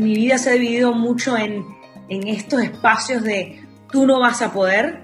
[0.00, 1.64] mi vida se ha dividido mucho en,
[2.08, 5.02] en estos espacios de tú no vas a poder,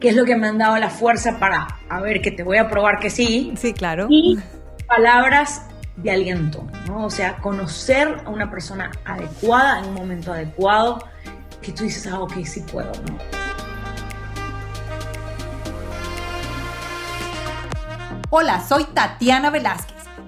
[0.00, 2.58] que es lo que me han dado la fuerza para, a ver, que te voy
[2.58, 3.52] a probar que sí.
[3.56, 4.06] Sí, claro.
[4.08, 4.38] Y
[4.86, 5.62] palabras
[5.96, 7.04] de aliento, ¿no?
[7.04, 11.04] O sea, conocer a una persona adecuada en un momento adecuado,
[11.60, 13.18] que tú dices, ah, ok, sí puedo, ¿no?
[18.30, 19.99] Hola, soy Tatiana Velázquez.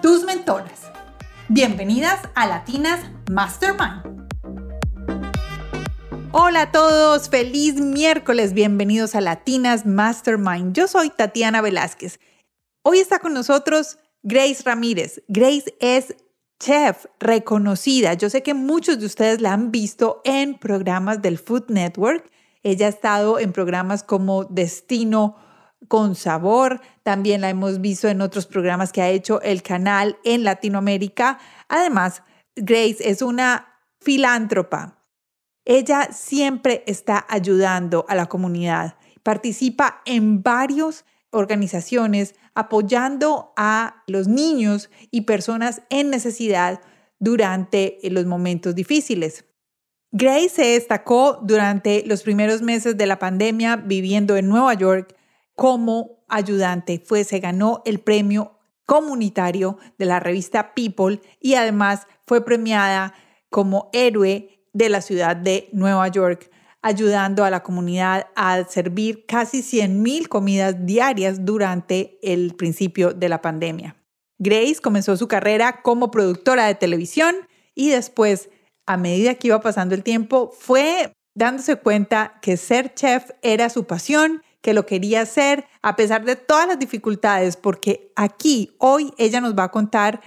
[0.00, 0.82] tus mentoras.
[1.48, 4.28] Bienvenidas a Latinas Mastermind.
[6.32, 10.74] Hola a todos, feliz miércoles, bienvenidos a Latinas Mastermind.
[10.74, 12.20] Yo soy Tatiana Velázquez.
[12.82, 15.22] Hoy está con nosotros Grace Ramírez.
[15.26, 16.14] Grace es
[16.60, 18.14] chef reconocida.
[18.14, 22.30] Yo sé que muchos de ustedes la han visto en programas del Food Network.
[22.62, 25.36] Ella ha estado en programas como Destino
[25.86, 26.80] con sabor.
[27.02, 31.38] También la hemos visto en otros programas que ha hecho el canal en Latinoamérica.
[31.68, 32.22] Además,
[32.56, 35.04] Grace es una filántropa.
[35.64, 38.96] Ella siempre está ayudando a la comunidad.
[39.22, 46.80] Participa en varias organizaciones apoyando a los niños y personas en necesidad
[47.18, 49.44] durante los momentos difíciles.
[50.10, 55.17] Grace se destacó durante los primeros meses de la pandemia viviendo en Nueva York
[55.58, 57.02] como ayudante.
[57.04, 63.12] Fue, se ganó el premio comunitario de la revista People y además fue premiada
[63.50, 66.48] como héroe de la ciudad de Nueva York,
[66.80, 73.42] ayudando a la comunidad a servir casi 100.000 comidas diarias durante el principio de la
[73.42, 73.96] pandemia.
[74.38, 77.34] Grace comenzó su carrera como productora de televisión
[77.74, 78.48] y después,
[78.86, 83.88] a medida que iba pasando el tiempo, fue dándose cuenta que ser chef era su
[83.88, 89.40] pasión que lo quería hacer a pesar de todas las dificultades, porque aquí, hoy, ella
[89.40, 90.20] nos va a contar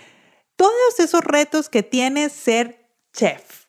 [0.56, 3.66] todos esos retos que tiene ser chef.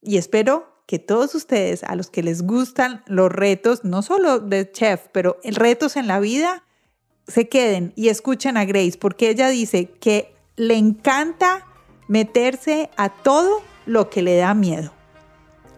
[0.00, 4.70] Y espero que todos ustedes, a los que les gustan los retos, no solo de
[4.72, 6.64] chef, pero retos en la vida,
[7.28, 11.66] se queden y escuchen a Grace, porque ella dice que le encanta
[12.08, 14.92] meterse a todo lo que le da miedo.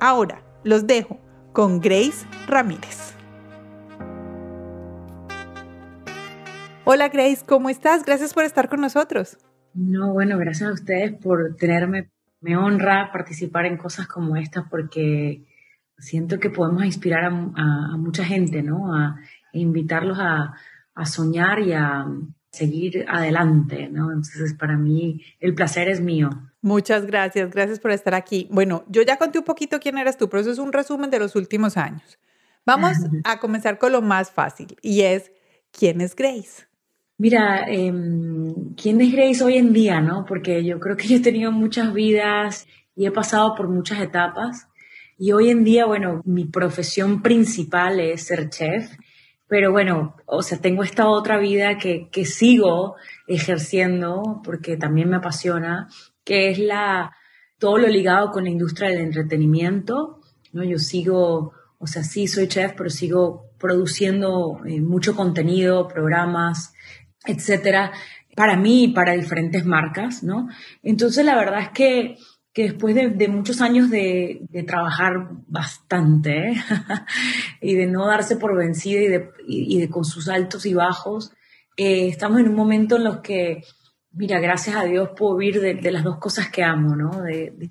[0.00, 1.18] Ahora, los dejo
[1.52, 3.01] con Grace Ramírez.
[6.84, 8.04] Hola Grace, ¿cómo estás?
[8.04, 9.38] Gracias por estar con nosotros.
[9.72, 12.10] No, bueno, gracias a ustedes por tenerme.
[12.40, 15.44] Me honra participar en cosas como estas porque
[15.96, 18.96] siento que podemos inspirar a, mucha gente, ¿no?
[18.96, 19.20] A,
[19.52, 20.54] invitarlos a,
[20.94, 22.04] a, soñar y a
[22.50, 24.08] seguir adelante, ¿no?
[24.10, 26.30] Entonces, para mí, el placer es mío.
[26.62, 28.48] Muchas gracias, gracias por estar aquí.
[28.50, 31.20] Bueno, yo ya conté un poquito quién eres tú, pero eso es un resumen de
[31.20, 32.18] los últimos años.
[32.66, 35.30] Vamos a comenzar con lo más fácil y es,
[35.70, 36.71] ¿quién es Grace?
[37.18, 40.24] Mira, em, ¿quién es Grace hoy en día, no?
[40.26, 44.68] Porque yo creo que yo he tenido muchas vidas y he pasado por muchas etapas.
[45.18, 48.90] Y hoy en día, bueno, mi profesión principal es ser chef.
[49.46, 52.96] Pero bueno, o sea, tengo esta otra vida que, que sigo
[53.26, 55.88] ejerciendo porque también me apasiona,
[56.24, 57.14] que es la,
[57.58, 60.20] todo lo ligado con la industria del entretenimiento.
[60.52, 60.64] ¿no?
[60.64, 66.74] Yo sigo, o sea, sí soy chef, pero sigo produciendo eh, mucho contenido, programas,
[67.26, 67.92] etcétera,
[68.34, 70.48] para mí y para diferentes marcas, ¿no?
[70.82, 72.16] Entonces, la verdad es que,
[72.52, 76.54] que después de, muchos años de, trabajar bastante ¿eh?
[77.60, 81.32] y de no darse por vencida y de, y de con sus altos y bajos,
[81.76, 83.64] eh, estamos en un momento en los que,
[84.12, 87.22] mira, gracias a Dios puedo vivir de, las dos cosas que amo, ¿no?
[87.22, 87.70] De,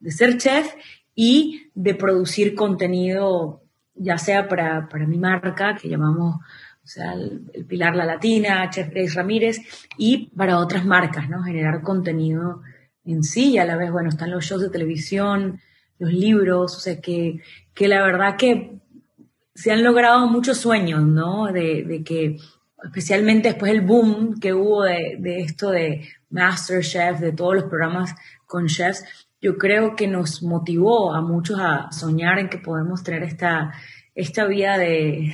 [0.00, 0.74] de, ser chef
[1.14, 3.62] y de producir contenido,
[3.94, 6.36] ya sea para, para mi marca, que llamamos
[6.84, 9.60] o sea, el, Pilar La Latina, Chef Grace Ramírez,
[9.96, 11.42] y para otras marcas, ¿no?
[11.42, 12.60] Generar contenido
[13.04, 15.60] en sí, y a la vez, bueno, están los shows de televisión,
[15.98, 17.40] los libros, o sea, que,
[17.72, 18.78] que la verdad que
[19.54, 21.46] se han logrado muchos sueños, ¿no?
[21.46, 22.36] De, de que,
[22.82, 28.14] especialmente después del boom que hubo de, de esto de Masterchef, de todos los programas
[28.46, 29.04] con chefs,
[29.40, 33.72] yo creo que nos motivó a muchos a soñar en que podemos tener esta,
[34.14, 35.32] esta vida de,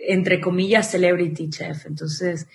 [0.00, 1.86] entre comillas, celebrity chef.
[1.86, 2.46] Entonces,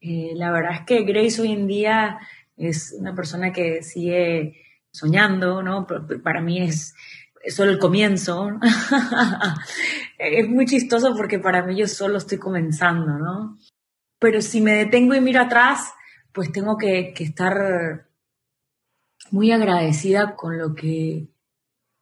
[0.00, 2.18] eh, la verdad es que Grace hoy en día
[2.56, 4.62] es una persona que sigue
[4.92, 5.86] soñando, ¿no?
[6.22, 6.94] Para mí es,
[7.48, 8.48] solo el comienzo.
[10.18, 13.58] es muy chistoso porque para mí yo solo estoy comenzando, ¿no?
[14.18, 15.92] Pero si me detengo y miro atrás,
[16.32, 18.08] pues tengo que, que estar
[19.30, 21.28] muy agradecida con lo que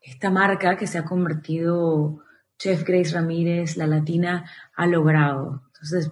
[0.00, 2.20] esta marca que se ha convertido
[2.58, 5.62] Chef Grace Ramírez, la latina, ha logrado.
[5.66, 6.10] Entonces,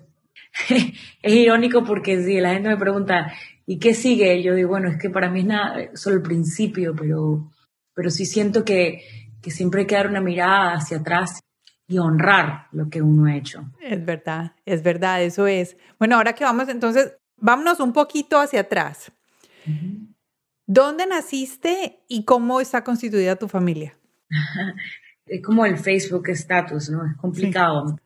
[1.23, 3.33] es irónico porque si la gente me pregunta,
[3.67, 4.43] ¿y qué sigue?
[4.43, 7.51] Yo digo, bueno, es que para mí es nada, solo el principio, pero,
[7.95, 9.03] pero sí siento que,
[9.43, 11.41] que siempre hay que dar una mirada hacia atrás
[11.89, 13.65] y honrar lo que uno ha hecho.
[13.81, 15.77] Es verdad, es verdad, eso es.
[15.99, 19.13] Bueno, ahora que vamos, entonces, vámonos un poquito hacia atrás.
[20.67, 23.97] ¿Dónde naciste y cómo está constituida tu familia?
[25.27, 27.05] es como el Facebook status, ¿no?
[27.05, 27.99] Es complicado.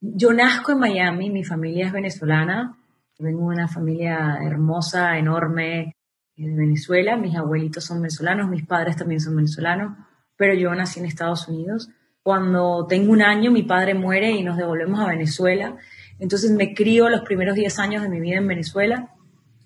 [0.00, 2.78] Yo nazco en Miami, mi familia es venezolana,
[3.18, 5.96] vengo de una familia hermosa, enorme
[6.36, 9.96] de Venezuela, mis abuelitos son venezolanos, mis padres también son venezolanos,
[10.36, 11.90] pero yo nací en Estados Unidos.
[12.22, 15.76] Cuando tengo un año, mi padre muere y nos devolvemos a Venezuela.
[16.20, 19.14] Entonces me crío los primeros 10 años de mi vida en Venezuela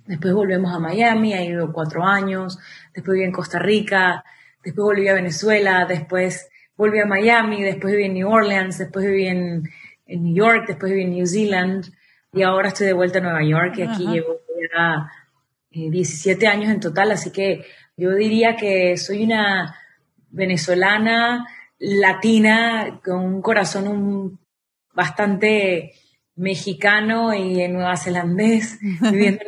[0.06, 2.58] Después volvemos a Miami, ahí vivo cuatro años.
[2.92, 4.24] Después viví en Costa Rica.
[4.62, 5.86] Después volví a Venezuela.
[5.86, 7.62] Después volví a Miami.
[7.62, 8.78] Después viví en New Orleans.
[8.78, 9.62] Después viví en,
[10.06, 10.64] New York.
[10.66, 11.92] Después viví en New Zealand.
[12.32, 13.74] Y ahora estoy de vuelta a Nueva York.
[13.78, 14.40] Y aquí llevo
[14.74, 15.10] ya
[15.70, 17.10] 17 eh, años en total.
[17.12, 17.64] Así que
[17.96, 19.76] yo diría que soy una
[20.30, 21.46] venezolana
[21.78, 24.38] latina con un corazón
[24.94, 25.92] bastante
[26.36, 29.42] mexicano y en nueva zelandés viviendo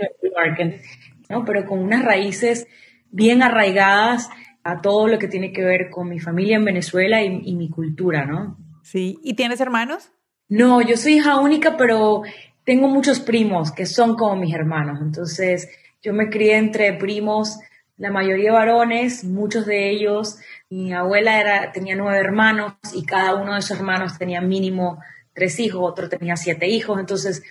[0.59, 0.81] en
[1.29, 1.44] ¿no?
[1.44, 2.67] Pero con unas raíces
[3.11, 4.29] bien arraigadas
[4.64, 8.25] a todo lo que tiene que ver con mi familia en Venezuela y, mi cultura,
[8.25, 8.56] ¿no?
[8.82, 9.19] Sí.
[9.22, 10.11] ¿Y tienes hermanos?
[10.49, 12.22] No, yo soy hija única, pero
[12.64, 15.00] tengo muchos primos que son como mis hermanos.
[15.02, 15.69] Entonces,
[16.02, 17.58] yo me crié entre primos,
[17.99, 20.38] la mayoría varones, muchos de ellos.
[20.70, 24.99] Mi abuela era, tenía nueve hermanos y cada uno de esos hermanos tenía mínimo
[25.34, 26.99] tres hijos, otro tenía siete hijos.
[26.99, 27.43] Entonces,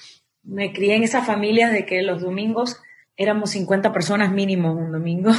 [0.42, 2.82] me crié en esa familia de que los domingos
[3.18, 5.32] éramos 50 personas mínimo un domingo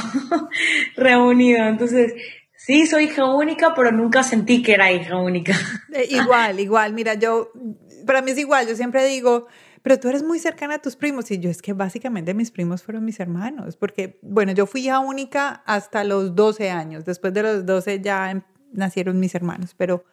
[0.95, 1.67] reunidos.
[1.67, 2.13] Entonces,
[2.55, 5.55] sí, soy hija única, pero nunca sentí que era hija única.
[5.93, 6.93] Eh, igual, igual.
[6.93, 7.51] Mira, yo,
[8.05, 8.67] para mí es igual.
[8.67, 9.47] Yo siempre digo,
[9.81, 11.29] pero tú eres muy cercana a tus primos.
[11.31, 14.99] Y yo es que básicamente mis primos fueron mis hermanos, porque, bueno, yo fui hija
[14.99, 17.05] única hasta los 12 años.
[17.05, 20.05] Después de los 12 ya em, nacieron mis hermanos, pero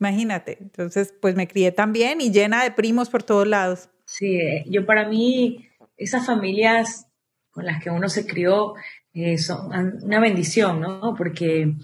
[0.00, 0.58] imagínate.
[0.60, 3.90] Entonces, pues me crié también y llena de primos por todos lados.
[4.04, 5.68] Sí, eh, yo para mí,
[5.98, 7.07] esas familias
[7.58, 8.74] con las que uno se crió
[9.12, 9.72] eh, son
[10.04, 11.12] una bendición, ¿no?
[11.18, 11.74] Porque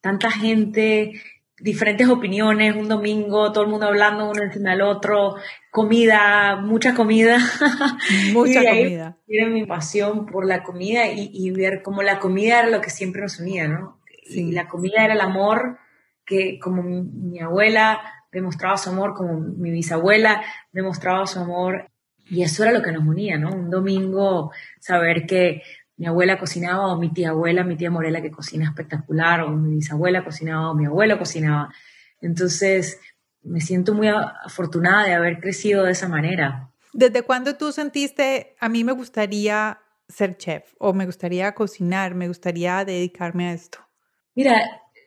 [0.00, 1.12] tanta gente,
[1.60, 5.36] diferentes opiniones, un domingo, todo el mundo hablando uno encima del otro,
[5.70, 7.38] comida, mucha comida.
[8.32, 9.18] Mucha comida.
[9.24, 13.22] Tiene mi pasión por la comida y, ver cómo la comida era lo que siempre
[13.22, 14.00] nos unía, ¿no?
[14.28, 15.78] Y la comida era el amor
[16.26, 18.00] que como mi abuela
[18.32, 20.42] demostraba su amor, como mi bisabuela
[20.72, 21.89] demostraba su amor,
[22.30, 23.50] y eso era lo que nos unía, ¿no?
[23.50, 25.62] Un domingo saber que
[25.96, 29.74] mi abuela cocinaba o mi tía abuela, mi tía Morela que cocina espectacular, o mi
[29.74, 31.74] bisabuela cocinaba o mi abuelo cocinaba.
[32.22, 33.00] Entonces,
[33.42, 36.70] me siento muy afortunada de haber crecido de esa manera.
[36.92, 42.28] ¿Desde cuándo tú sentiste, a mí me gustaría ser chef o me gustaría cocinar, me
[42.28, 43.78] gustaría dedicarme a esto?
[44.34, 44.60] Mira,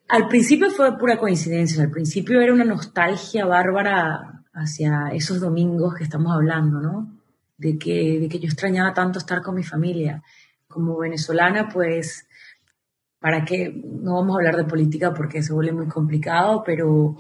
[0.10, 6.04] al principio fue pura coincidencia, al principio era una nostalgia bárbara hacia esos domingos que
[6.04, 7.13] estamos hablando, ¿no?
[7.64, 10.22] De que, de que yo extrañaba tanto estar con mi familia.
[10.68, 12.28] Como venezolana, pues,
[13.20, 17.16] para qué, no vamos a hablar de política porque se vuelve muy complicado, pero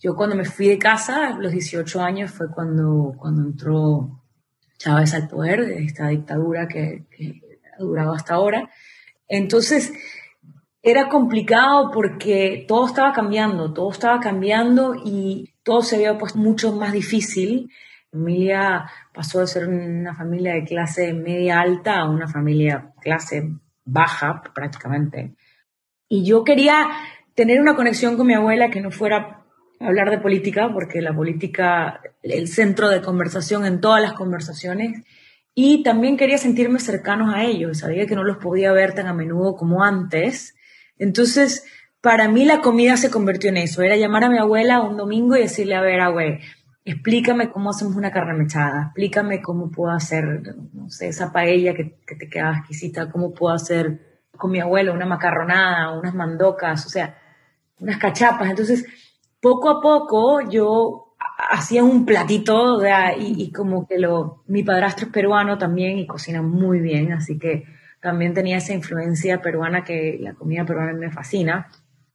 [0.00, 4.22] yo cuando me fui de casa, a los 18 años, fue cuando, cuando entró
[4.76, 7.40] Chávez al poder, esta dictadura que, que
[7.74, 8.68] ha durado hasta ahora.
[9.28, 9.92] Entonces,
[10.82, 16.72] era complicado porque todo estaba cambiando, todo estaba cambiando y todo se había puesto mucho
[16.72, 17.70] más difícil.
[18.12, 23.50] Emilia pasó de ser una familia de clase media alta a una familia clase
[23.84, 25.34] baja prácticamente.
[26.08, 26.88] Y yo quería
[27.34, 29.44] tener una conexión con mi abuela que no fuera
[29.80, 35.04] hablar de política, porque la política, el centro de conversación en todas las conversaciones,
[35.54, 37.78] y también quería sentirme cercanos a ellos.
[37.78, 40.56] Sabía que no los podía ver tan a menudo como antes,
[40.98, 41.64] entonces,
[42.00, 43.82] para mí la comida se convirtió en eso.
[43.82, 46.38] Era llamar a mi abuela un domingo y decirle, a ver, abuela,
[46.86, 51.98] explícame cómo hacemos una carne mechada, explícame cómo puedo hacer, no sé, esa paella que,
[52.06, 57.18] te queda exquisita, cómo puedo hacer con mi abuelo una macarronada, unas mandocas, o sea,
[57.80, 58.48] unas cachapas.
[58.48, 58.86] Entonces,
[59.40, 61.16] poco a poco yo
[61.50, 62.80] hacía un platito
[63.18, 67.36] y, y, como que lo, mi padrastro es peruano también y cocina muy bien, así
[67.36, 67.64] que
[68.00, 71.66] también tenía esa influencia peruana que la comida peruana me fascina.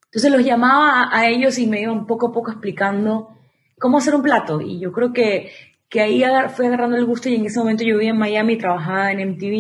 [0.06, 3.36] Entonces los llamaba a, ellos y me iban poco a poco explicando
[3.82, 4.62] cómo hacer un plato.
[4.62, 5.52] Y yo creo que,
[5.90, 6.24] que ahí
[6.56, 9.54] fui agarrando el gusto y en ese momento yo vivía en Miami trabajaba en MTV.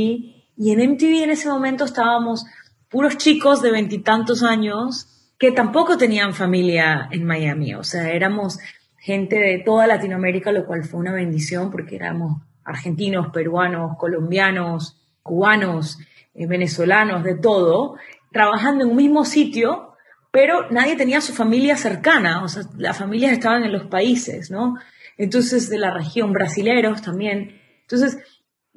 [0.55, 2.45] Y en MTV en ese momento estábamos
[2.87, 7.73] puros chicos de veintitantos años que tampoco tenían familia en Miami.
[7.73, 8.59] O sea, éramos
[8.97, 15.97] gente de toda Latinoamérica, lo cual fue una bendición porque éramos argentinos, peruanos, colombianos, cubanos,
[16.35, 17.95] eh, venezolanos, de todo,
[18.31, 19.90] trabajando en un mismo sitio,
[20.31, 24.77] pero nadie tenía su familia cercana, o sea, las familias estaban en los países, ¿no?
[25.17, 27.61] Entonces, de la región, brasileros también.
[27.81, 28.17] Entonces,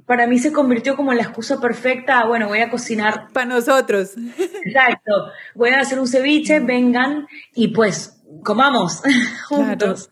[0.05, 3.29] para mí se convirtió como la excusa perfecta, bueno, voy a cocinar.
[3.33, 4.15] Para nosotros.
[4.65, 5.13] Exacto,
[5.55, 9.03] voy a hacer un ceviche, vengan y pues comamos
[9.49, 10.11] juntos.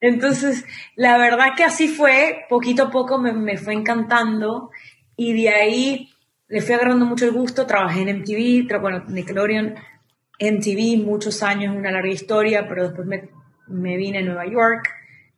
[0.00, 0.64] Entonces,
[0.96, 4.70] la verdad que así fue, poquito a poco me, me, fue encantando
[5.14, 6.10] y de ahí
[6.48, 9.74] le fui agarrando mucho el gusto, trabajé en MTV, bueno, Nickelodeon,
[10.40, 13.28] MTV, muchos años, una larga historia, pero después me,
[13.68, 14.88] me vine a Nueva York,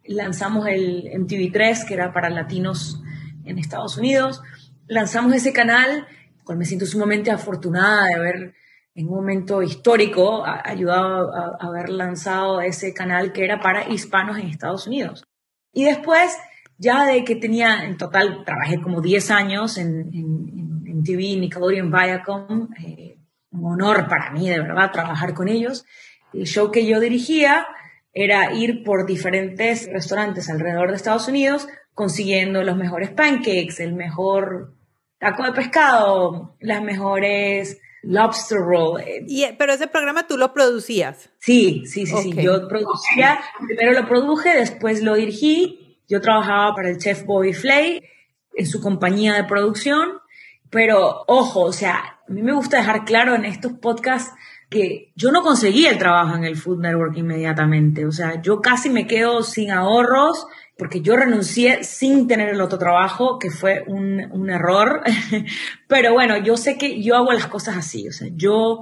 [0.05, 3.03] lanzamos el MTV3, que era para latinos
[3.45, 4.43] en Estados Unidos,
[4.87, 6.07] lanzamos ese canal,
[6.45, 8.55] cual me siento sumamente afortunada de haber
[8.95, 14.49] en un momento histórico, ayudado a, haber lanzado ese canal que era para hispanos en
[14.49, 15.25] Estados Unidos.
[15.73, 16.37] Y después,
[16.77, 21.91] ya de que tenía, en total, trabajé como 10 años en, en, en TV, Nickelodeon,
[21.91, 23.22] Viacom, eh,
[23.53, 25.85] un honor para mí, de verdad, trabajar con ellos.
[26.33, 27.67] El show que yo dirigía
[28.13, 34.75] era ir por diferentes restaurantes alrededor de Estados Unidos consiguiendo los mejores pancakes, el mejor
[35.19, 39.03] taco de pescado, las mejores Lobster Roll.
[39.29, 41.31] Y, pero ese programa tú lo producías.
[41.39, 42.33] Sí, sí, sí, sí.
[42.43, 46.01] Yo producía, primero lo produje, después lo dirigí.
[46.09, 48.03] Yo trabajaba para el chef Bobby Flay
[48.55, 50.19] en su compañía de producción.
[50.73, 54.33] Pero ojo, o sea, a mí me gusta dejar claro en estos podcasts
[54.71, 58.07] que yo no conseguí el trabajo en el Food Network inmediatamente.
[58.07, 60.47] O sea, yo casi me quedo sin ahorros
[60.79, 65.03] porque yo renuncié sin tener el otro trabajo, que fue un, error.
[65.89, 68.81] Pero bueno, yo sé que yo hago las cosas así, o sea, yo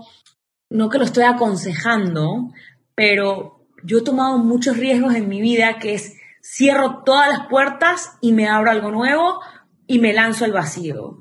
[0.70, 2.52] no que lo estoy aconsejando,
[2.94, 8.16] pero yo he tomado muchos riesgos en mi vida, que es cierro todas las puertas
[8.20, 9.40] y me abro algo nuevo
[9.88, 11.18] y me lanzo al vacío.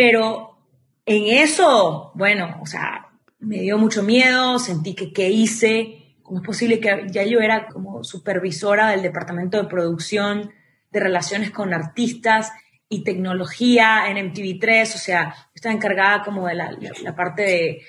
[0.00, 0.56] Pero
[1.04, 6.46] en eso, bueno, o sea, me dio mucho miedo, sentí que qué hice, ¿Cómo es
[6.46, 10.52] posible que ya yo era como supervisora del departamento de producción
[10.90, 12.50] de relaciones con artistas
[12.88, 14.94] y tecnología en MTV3?
[14.94, 17.82] O sea, estaba encargada como de la, parte de,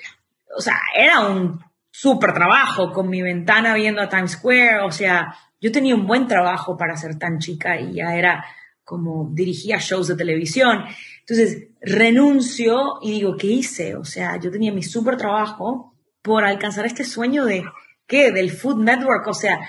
[0.54, 5.34] o sea, era un súper trabajo con mi ventana viendo a Times Square, o sea,
[5.62, 8.44] yo tenía un buen trabajo para ser tan chica y ya era
[8.84, 10.84] como dirigía shows de televisión.
[11.26, 13.94] Entonces, renuncio y digo, ¿qué hice?
[13.96, 17.64] O sea, yo tenía mi súper trabajo por alcanzar este sueño de
[18.06, 18.32] qué?
[18.32, 19.60] Del Food Network, o sea,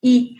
[0.00, 0.38] y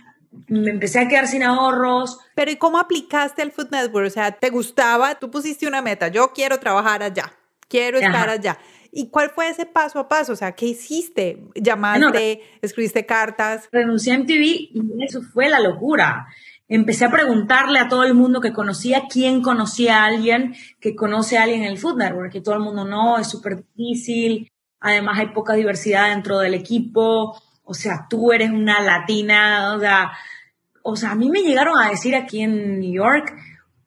[0.48, 2.18] me empecé a quedar sin ahorros.
[2.34, 4.06] Pero ¿y cómo aplicaste al Food Network?
[4.06, 5.14] O sea, ¿te gustaba?
[5.16, 7.32] Tú pusiste una meta, yo quiero trabajar allá,
[7.68, 8.58] quiero estar allá.
[8.92, 10.32] ¿Y cuál fue ese paso a paso?
[10.32, 11.44] O sea, ¿qué hiciste?
[11.54, 12.40] ¿Llamaste?
[12.62, 13.68] ¿Escribiste cartas?
[13.70, 16.26] Renuncié a MTV y eso fue la locura.
[16.68, 21.38] Empecé a preguntarle a todo el mundo que conocía quién conocía a alguien que conoce
[21.38, 24.50] a alguien en el Food Network, que todo el mundo no, es súper difícil.
[24.80, 27.40] Además hay poca diversidad dentro del equipo.
[27.62, 29.74] O sea, tú eres una latina.
[29.76, 30.12] O sea,
[30.82, 33.34] o sea, a mí me llegaron a decir aquí en New York,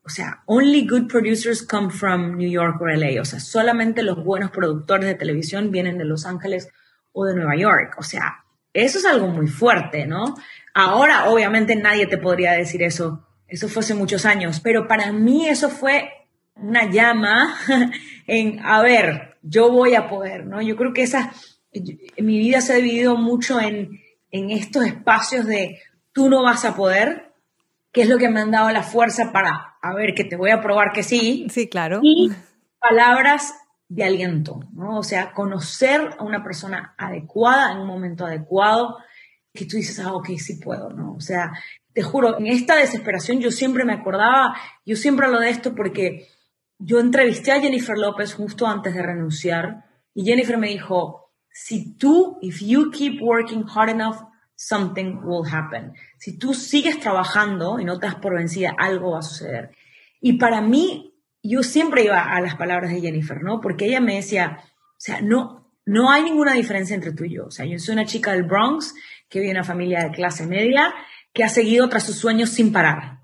[0.03, 3.21] o sea, only good producers come from New York or LA.
[3.21, 6.67] O sea, solamente los buenos productores de televisión vienen de Los Ángeles
[7.13, 7.95] o de Nueva York.
[7.99, 8.43] O sea,
[8.73, 10.35] eso es algo muy fuerte, ¿no?
[10.79, 13.27] Ahora, obviamente, nadie te podría decir eso.
[13.47, 14.61] Eso fue hace muchos años.
[14.61, 16.09] Pero para mí eso fue
[16.55, 17.53] una llama
[18.27, 20.61] en, a ver, yo voy a poder, ¿no?
[20.61, 21.33] Yo creo que esa,
[22.17, 23.99] mi vida se ha dividido mucho en,
[24.31, 25.79] en estos espacios de
[26.13, 27.33] tú no vas a poder,
[27.91, 30.51] que es lo que me han dado la fuerza para, a ver, que te voy
[30.51, 31.47] a probar que sí.
[31.49, 31.99] Sí, claro.
[32.03, 32.31] Y
[32.79, 33.53] palabras
[33.89, 34.99] de aliento, ¿no?
[34.99, 38.97] O sea, conocer a una persona adecuada en un momento adecuado,
[39.53, 41.13] que tú dices, ah, ok, sí puedo, ¿no?
[41.13, 41.51] O sea,
[41.93, 46.27] te juro, en esta desesperación yo siempre me acordaba, yo siempre hablo de esto porque
[46.77, 52.37] yo entrevisté a Jennifer López justo antes de renunciar y Jennifer me dijo, si tú,
[52.41, 54.17] if you keep working hard enough,
[54.55, 55.93] something will happen.
[56.17, 59.71] Si tú sigues trabajando y no te das por vencida, algo va a suceder.
[60.21, 63.61] Y para mí, yo siempre iba a las palabras de Jennifer, ¿no?
[63.61, 67.45] Porque ella me decía, o sea, no, no hay ninguna diferencia entre tú y yo.
[67.45, 68.93] O sea, yo soy una chica del Bronx
[69.29, 70.93] que vive en una familia de clase media
[71.33, 73.19] que ha seguido tras sus sueños sin parar,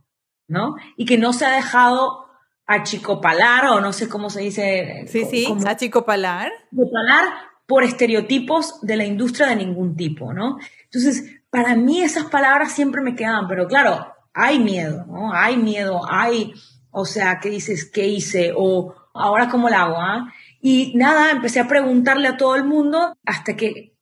[0.48, 0.76] ¿no?
[0.96, 2.26] Y que no se ha dejado
[2.68, 5.06] achicopalar o no sé cómo se dice.
[5.08, 6.52] Sí, sí, como, achicopalar.
[6.72, 7.26] Achicopalar
[7.66, 10.58] por estereotipos de la industria de ningún tipo, ¿no?
[10.84, 15.34] Entonces, para mí esas palabras siempre me quedaban, pero claro, hay miedo, ¿no?
[15.34, 16.54] Hay miedo, hay,
[16.92, 17.90] o sea, ¿qué dices?
[17.90, 18.54] ¿Qué hice?
[18.56, 20.32] O ahora cómo la hago, ¿ah?
[20.62, 23.95] Y nada, empecé a preguntarle a todo el mundo hasta que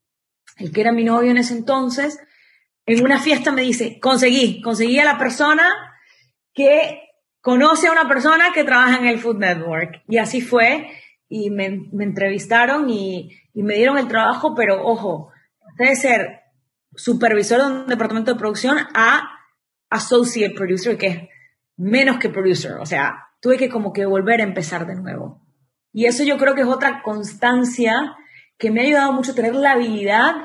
[0.58, 2.20] el que era mi novio en ese entonces,
[2.86, 5.64] en una fiesta me dice, conseguí, conseguí a la persona
[6.54, 7.02] que
[7.42, 10.02] conoce a una persona que trabaja en el Food Network.
[10.08, 10.90] Y así fue,
[11.28, 11.66] y me,
[12.00, 15.32] entrevistaron y, me dieron el trabajo, pero ojo,
[15.78, 16.42] de ser
[16.96, 19.30] supervisor de un departamento de producción a
[19.90, 21.20] associate producer, que es
[21.78, 22.74] menos que producer.
[22.74, 25.42] O sea, tuve que como que volver a empezar de nuevo.
[25.92, 28.16] Y eso yo creo que es otra constancia
[28.64, 30.36] que me ha ayudado mucho tener la habilidad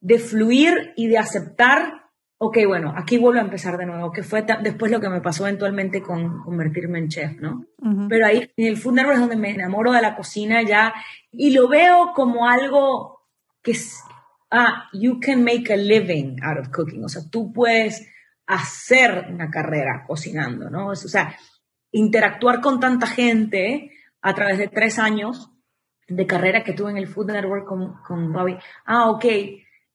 [0.00, 4.44] de fluir y de aceptar, ok, bueno, aquí vuelvo a empezar de nuevo, que fue
[4.64, 7.66] después lo que me pasó eventualmente con convertirme en chef, ¿no?
[8.08, 10.92] Pero ahí en el Food Network es donde me enamoro de la cocina ya
[11.30, 13.20] y lo veo como algo
[13.62, 14.02] que es,
[14.50, 18.08] ah, you can make a living out of cooking, o sea, tú puedes
[18.48, 20.88] hacer una carrera cocinando, ¿no?
[20.88, 21.36] O sea,
[21.92, 25.52] interactuar con tanta gente a través de tres años
[26.08, 28.56] de carrera que tuve en el Food Network con, con Bobby.
[28.86, 29.24] Ah, ok.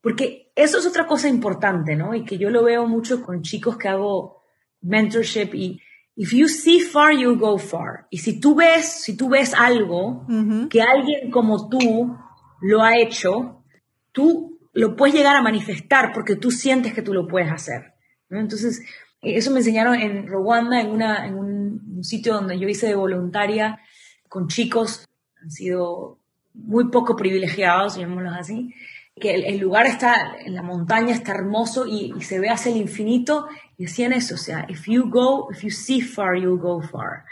[0.02, 2.14] Porque eso es otra cosa importante, ¿no?
[2.14, 4.44] Y que yo lo veo mucho con chicos que hago
[4.82, 5.82] mentorship y
[6.16, 8.06] if you see far, you go far.
[8.10, 10.28] Y si tú ves, si tú ves algo
[10.70, 12.16] que alguien como tú
[12.62, 13.64] lo ha hecho,
[14.12, 17.94] tú lo puedes llegar a manifestar porque tú sientes que tú lo puedes hacer.
[18.30, 18.40] ¿no?
[18.40, 18.84] Entonces,
[19.22, 23.80] eso me enseñaron en Rwanda, en, una, en un sitio donde yo hice de voluntaria
[24.28, 25.06] con chicos
[25.44, 26.20] han sido
[26.54, 28.74] muy poco privilegiados, llamémoslos así,
[29.20, 33.48] que el, lugar está en la montaña, está hermoso y, se ve hacia el infinito
[33.78, 37.26] y decían eso, o sea, if you go, if you see far, you go far,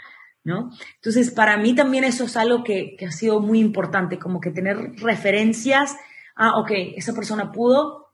[0.44, 0.70] ¿no?
[0.96, 4.50] Entonces, para mí también eso es algo que, que ha sido muy importante, como que
[4.50, 5.96] tener referencias,
[6.36, 8.12] ah, ok, esa persona pudo,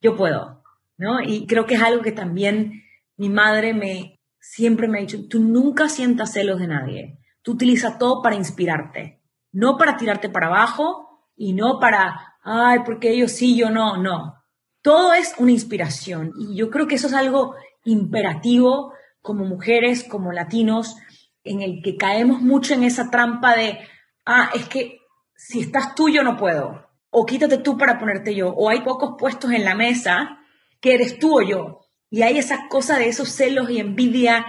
[0.00, 0.62] yo puedo,
[0.96, 1.20] ¿no?
[1.20, 2.84] Y creo que es algo que también
[3.16, 7.98] mi madre me siempre me ha dicho, tú nunca sientas celos de nadie, tú utilizas
[7.98, 9.19] todo para inspirarte
[9.52, 14.34] no para tirarte para abajo y no para, ay, porque ellos sí, yo no, no.
[14.82, 20.32] Todo es una inspiración y yo creo que eso es algo imperativo como mujeres, como
[20.32, 20.96] latinos,
[21.44, 23.78] en el que caemos mucho en esa trampa de,
[24.24, 24.98] ah, es que
[25.34, 29.14] si estás tú yo no puedo, o quítate tú para ponerte yo, o hay pocos
[29.18, 30.38] puestos en la mesa
[30.80, 31.80] que eres tú o yo.
[32.08, 34.46] Y hay esa cosa de esos celos y envidia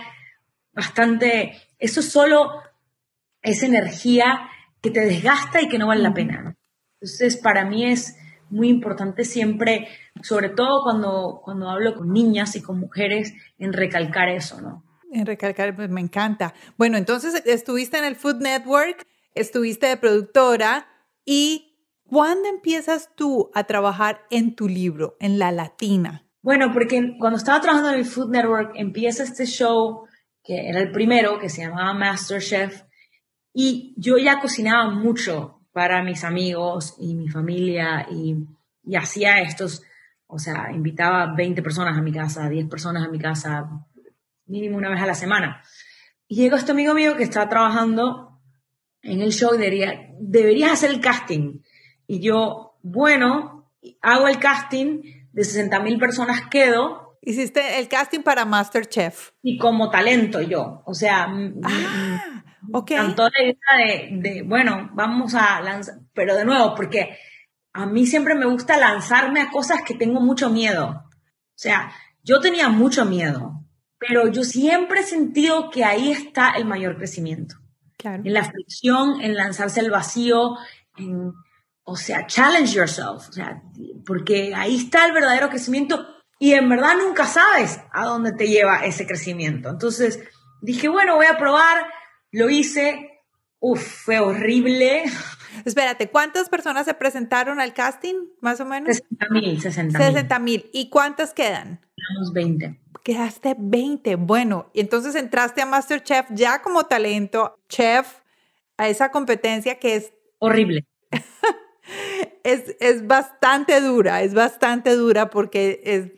[0.74, 2.52] bastante, eso solo
[3.42, 4.50] es energía
[4.82, 6.56] que te desgasta y que no vale la pena.
[7.00, 8.18] Entonces, para mí es
[8.50, 9.88] muy importante siempre,
[10.22, 14.84] sobre todo cuando, cuando hablo con niñas y con mujeres, en recalcar eso, ¿no?
[15.12, 16.54] En recalcar, pues me encanta.
[16.78, 20.88] Bueno, entonces estuviste en el Food Network, estuviste de productora
[21.26, 26.26] y ¿cuándo empiezas tú a trabajar en tu libro, en La Latina?
[26.42, 30.06] Bueno, porque cuando estaba trabajando en el Food Network empieza este show
[30.44, 32.82] que era el primero, que se llamaba MasterChef,
[33.54, 38.48] y yo ya cocinaba mucho para mis amigos y mi familia y,
[38.96, 39.84] hacía estos,
[40.28, 43.70] o sea, invitaba 20 personas a mi casa, 10 personas a mi casa,
[44.48, 45.62] mínimo una vez a la semana.
[46.28, 48.40] Y llegó este amigo mío que estaba trabajando
[49.02, 51.60] en el show y diría, deberías hacer el casting.
[52.08, 57.18] Y yo, bueno, hago el casting, de 60 mil personas quedo.
[57.22, 59.32] Hiciste el casting para Masterchef.
[59.42, 61.28] Y como talento yo, o sea,
[61.64, 62.41] ah.
[62.72, 62.98] Okay.
[62.98, 67.18] Tanto la idea de, bueno, vamos a lanzar, pero de nuevo, porque
[67.74, 71.04] a mí siempre me gusta lanzarme a cosas que tengo mucho miedo.
[71.10, 71.92] O sea,
[72.24, 73.64] yo tenía mucho miedo,
[73.98, 77.56] pero yo siempre he sentido que ahí está el mayor crecimiento.
[77.98, 78.24] Claro.
[78.26, 80.58] En la fricción, en lanzarse al vacío,
[80.98, 81.34] en,
[81.84, 83.62] o sea, challenge yourself, o sea,
[84.06, 86.08] porque ahí está el verdadero crecimiento
[86.40, 89.70] y en verdad nunca sabes a dónde te lleva ese crecimiento.
[89.70, 90.20] Entonces
[90.62, 91.86] dije, bueno, voy a probar
[92.32, 93.22] lo hice,
[93.60, 95.04] uff, fue horrible.
[95.66, 98.98] Espérate, ¿cuántas personas se presentaron al casting, más o menos?
[98.98, 100.08] 60 mil, 60 mil.
[100.08, 100.70] 60 mil.
[100.74, 101.82] ¿Y cuántas quedan?
[101.96, 102.80] Quedamos 20.
[103.04, 104.16] Quedaste 20.
[104.16, 108.08] Bueno, y entonces entraste a MasterChef ya como talento, chef,
[108.78, 110.14] a esa competencia que es...
[110.40, 110.86] Horrible.
[112.44, 116.12] es, es, bastante dura, es bastante dura porque es,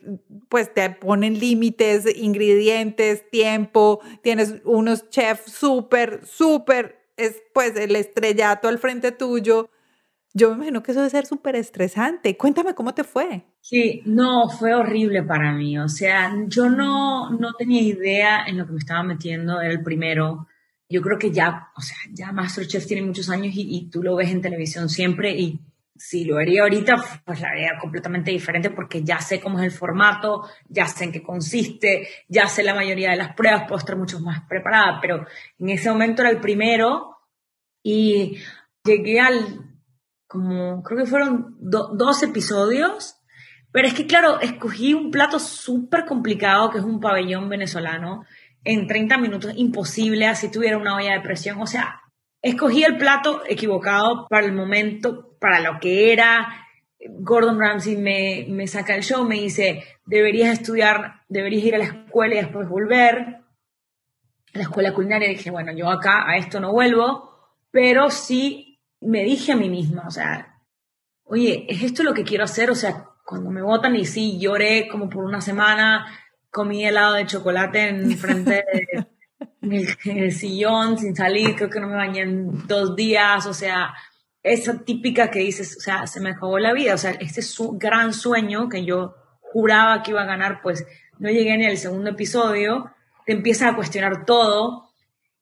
[0.48, 8.68] pues te ponen límites, ingredientes, tiempo, tienes unos chefs súper, súper, es pues el estrellato
[8.68, 9.70] al frente tuyo.
[10.36, 12.36] Yo me imagino que eso debe ser súper estresante.
[12.36, 13.44] Cuéntame cómo te fue.
[13.60, 15.78] Sí, no, fue horrible para mí.
[15.78, 20.48] O sea, yo no, no tenía idea en lo que me estaba metiendo, el primero
[20.94, 24.30] yo creo que ya, o sea, ya MasterChef tiene muchos años y, tú lo ves
[24.30, 25.58] en televisión siempre y
[25.96, 29.72] si lo haría ahorita, pues lo haría completamente diferente porque ya sé cómo es el
[29.72, 33.96] formato, ya sé en qué consiste, ya sé la mayoría de las pruebas, puedo estar
[33.96, 35.26] mucho más preparada, pero
[35.58, 37.16] en ese momento era el primero
[37.82, 38.38] y
[38.84, 39.74] llegué al,
[40.28, 43.16] como, creo que fueron dos episodios,
[43.72, 48.24] pero es que claro, escogí un plato súper complicado que es un pabellón venezolano
[48.64, 52.00] en 30 minutos, imposible, así tuviera una olla de presión, o sea,
[52.42, 56.66] escogí el plato equivocado para el momento, para lo que era.
[57.06, 61.84] Gordon Ramsay me, me saca el show, me dice, deberías estudiar, deberías ir a la
[61.84, 63.18] escuela y después volver
[64.54, 65.28] a la escuela culinaria.
[65.28, 67.30] Dije, bueno, yo acá a esto no vuelvo,
[67.70, 70.62] pero sí me dije a mí misma, o sea,
[71.24, 72.70] oye, ¿es esto lo que quiero hacer?
[72.70, 76.06] O sea, cuando me votan y sí, lloré como por una semana,
[76.54, 78.64] comí helado de chocolate en frente
[79.60, 83.92] del sillón sin salir, creo que no me bañé en dos días, o sea,
[84.40, 87.72] esa típica que dices, o sea, se me acabó la vida, o sea, este su
[87.72, 90.86] gran sueño que yo juraba que iba a ganar, pues
[91.18, 92.92] no llegué ni al segundo episodio,
[93.26, 94.90] te empiezas a cuestionar todo.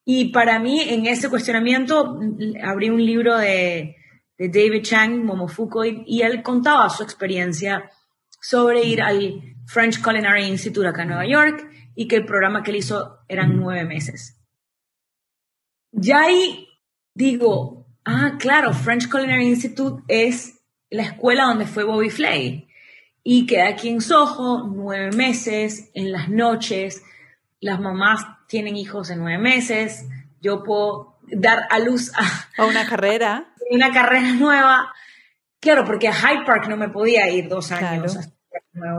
[0.07, 2.19] Y para mí, en ese cuestionamiento,
[2.65, 3.97] abrí un libro de,
[4.39, 7.91] de David Chang, Momofuku, y él contaba su experiencia
[8.41, 12.73] sobre ir al French Culinary Institute acá en Nueva York y que el programa que
[12.73, 14.39] él hizo eran nueve meses.
[15.93, 16.69] Ya ahí
[17.15, 22.69] digo, ah, claro, French Culinary Institute es la escuela donde fue Bobby Flay
[23.25, 27.03] y queda aquí en Soho nueve meses, en las noches,
[27.61, 30.07] las mamás tienen hijos en nueve meses,
[30.43, 33.55] yo puedo dar a luz a, una carrera.
[33.71, 34.93] Una carrera nueva.
[35.59, 38.19] Claro, porque a Hyde Park no me podía ir dos años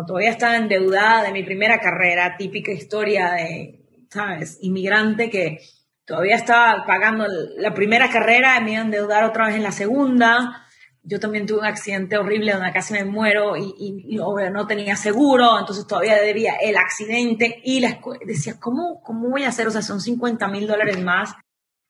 [0.06, 4.60] todavía estaba endeudada de mi primera carrera, típica historia de, ¿sabes?
[4.62, 5.60] Inmigrante que
[6.06, 7.26] todavía estaba pagando
[7.58, 10.68] la primera carrera, me iba a endeudar otra vez en la segunda.
[11.06, 15.60] Yo también tuve un accidente horrible donde casi me muero y, y, no tenía seguro,
[15.60, 19.68] entonces todavía debía el accidente y la decía, ¿cómo, ¿cómo voy a hacer?
[19.68, 21.36] O sea, son 50 mil dólares más.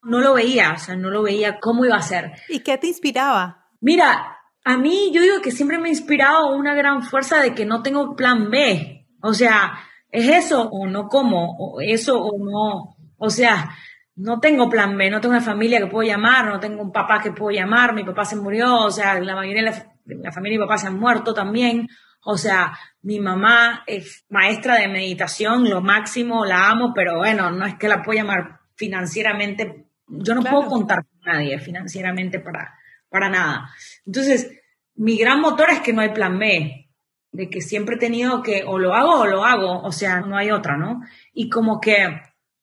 [0.02, 2.34] No lo veía, o sea, no lo veía cómo iba a ser.
[2.50, 3.70] ¿Y qué te inspiraba?
[3.80, 7.66] Mira, a mí yo digo que siempre me ha inspirado una gran fuerza de que
[7.66, 9.08] no tengo plan B.
[9.22, 9.74] O sea,
[10.10, 12.96] es eso o no como, o eso o no.
[13.18, 13.76] O sea,
[14.16, 17.22] no tengo plan B, no tengo una familia que puedo llamar, no tengo un papá
[17.22, 20.60] que puedo llamar, mi papá se murió, o sea, la mayoría de la, familia y
[20.60, 21.88] mi papá se han muerto también.
[22.26, 27.66] O sea, mi mamá es maestra de meditación, lo máximo, la amo, pero bueno, no
[27.66, 29.88] es que la puedo llamar financieramente.
[30.08, 32.78] Yo no puedo contar con nadie financieramente para,
[33.14, 33.70] para nada.
[34.08, 34.52] Entonces,
[34.96, 36.90] mi gran motor es que no hay plan B,
[37.32, 40.36] de que siempre he tenido que o lo hago o lo hago, o sea, no
[40.36, 41.02] hay otra, ¿no?
[41.32, 42.08] Y como que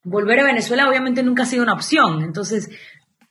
[0.02, 2.68] volver a Venezuela obviamente nunca ha sido una opción, entonces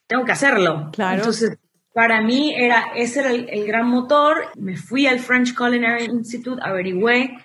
[0.08, 0.92] tengo que hacerlo.
[0.94, 1.18] Claro.
[1.18, 1.58] Entonces,
[1.94, 4.52] para mí era, ese era el, gran motor.
[4.56, 7.36] Me fui al French Culinary Institute, averigüé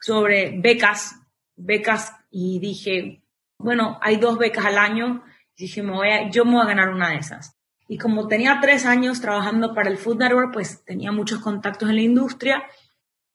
[0.00, 1.20] sobre becas,
[1.54, 3.22] becas y dije,
[3.58, 5.22] bueno, hay dos becas al año.
[5.56, 7.53] Y dije, me voy a, yo me voy a ganar una de esas.
[7.86, 11.96] Y como tenía tres años trabajando para el Food Network, pues tenía muchos contactos en
[11.96, 12.64] la industria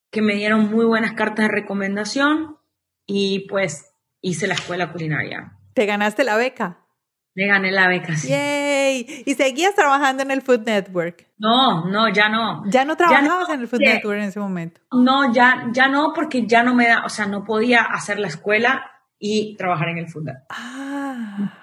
[0.10, 2.58] que me dieron muy buenas cartas de recomendación
[3.06, 5.54] y pues hice la escuela culinaria.
[5.74, 6.80] ¿Te ganaste la beca?
[7.36, 8.30] Me gané la beca, sí.
[8.30, 9.24] ¡Yay!
[9.26, 11.28] ¿Y seguías trabajando en el Food Network?
[11.38, 12.64] No, no, ya no.
[12.70, 14.82] ¿Ya no trabajabas en el Food Network en ese momento?
[14.92, 18.28] No, ya, ya no, porque ya no me da, o sea, no podía hacer la
[18.28, 20.48] escuela y trabajar en el Food Network.
[20.50, 21.54] Ah,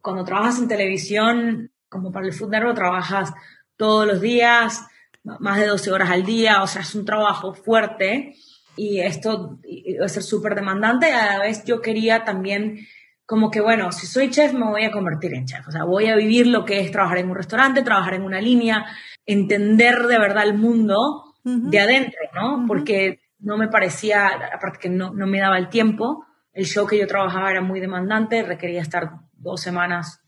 [0.00, 3.32] cuando trabajas en televisión, como para el Food trabajas
[3.76, 4.86] todos los días,
[5.22, 8.34] más de 12 horas al día, o sea, es un trabajo fuerte
[8.76, 9.58] y esto
[10.00, 11.12] va a ser súper demandante.
[11.12, 12.86] A la vez yo quería también
[13.26, 16.06] como que, bueno, si soy chef me voy a convertir en chef, o sea, voy
[16.06, 18.86] a vivir lo que es trabajar en un restaurante, trabajar en una línea,
[19.24, 22.64] entender de verdad el mundo de adentro, ¿no?
[22.66, 26.98] Porque no me parecía, aparte que no, no me daba el tiempo, el show que
[26.98, 30.20] yo trabajaba era muy demandante, requería estar dos semanas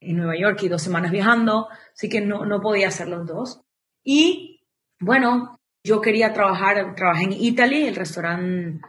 [0.00, 3.62] en Nueva York y dos semanas viajando, así que no, no podía hacer los dos.
[4.04, 4.64] Y
[5.00, 8.80] bueno, yo quería trabajar, trabajé en Italy, el restaurante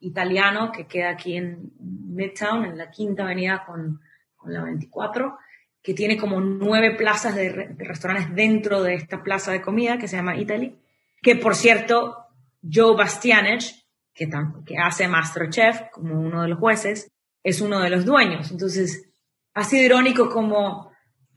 [0.00, 4.00] italiano que queda aquí en Midtown, en la quinta avenida con,
[4.36, 5.38] con la 24,
[5.82, 10.16] que tiene como nueve plazas de, restaurantes dentro de esta plaza de comida que se
[10.16, 10.78] llama Italy,
[11.22, 12.16] que por cierto,
[12.62, 14.28] Joe Bastianich, que,
[14.66, 17.10] que hace Masterchef como uno de los jueces,
[17.42, 18.50] es uno de los dueños.
[18.50, 19.07] Entonces,
[19.54, 20.88] ha sido irónico como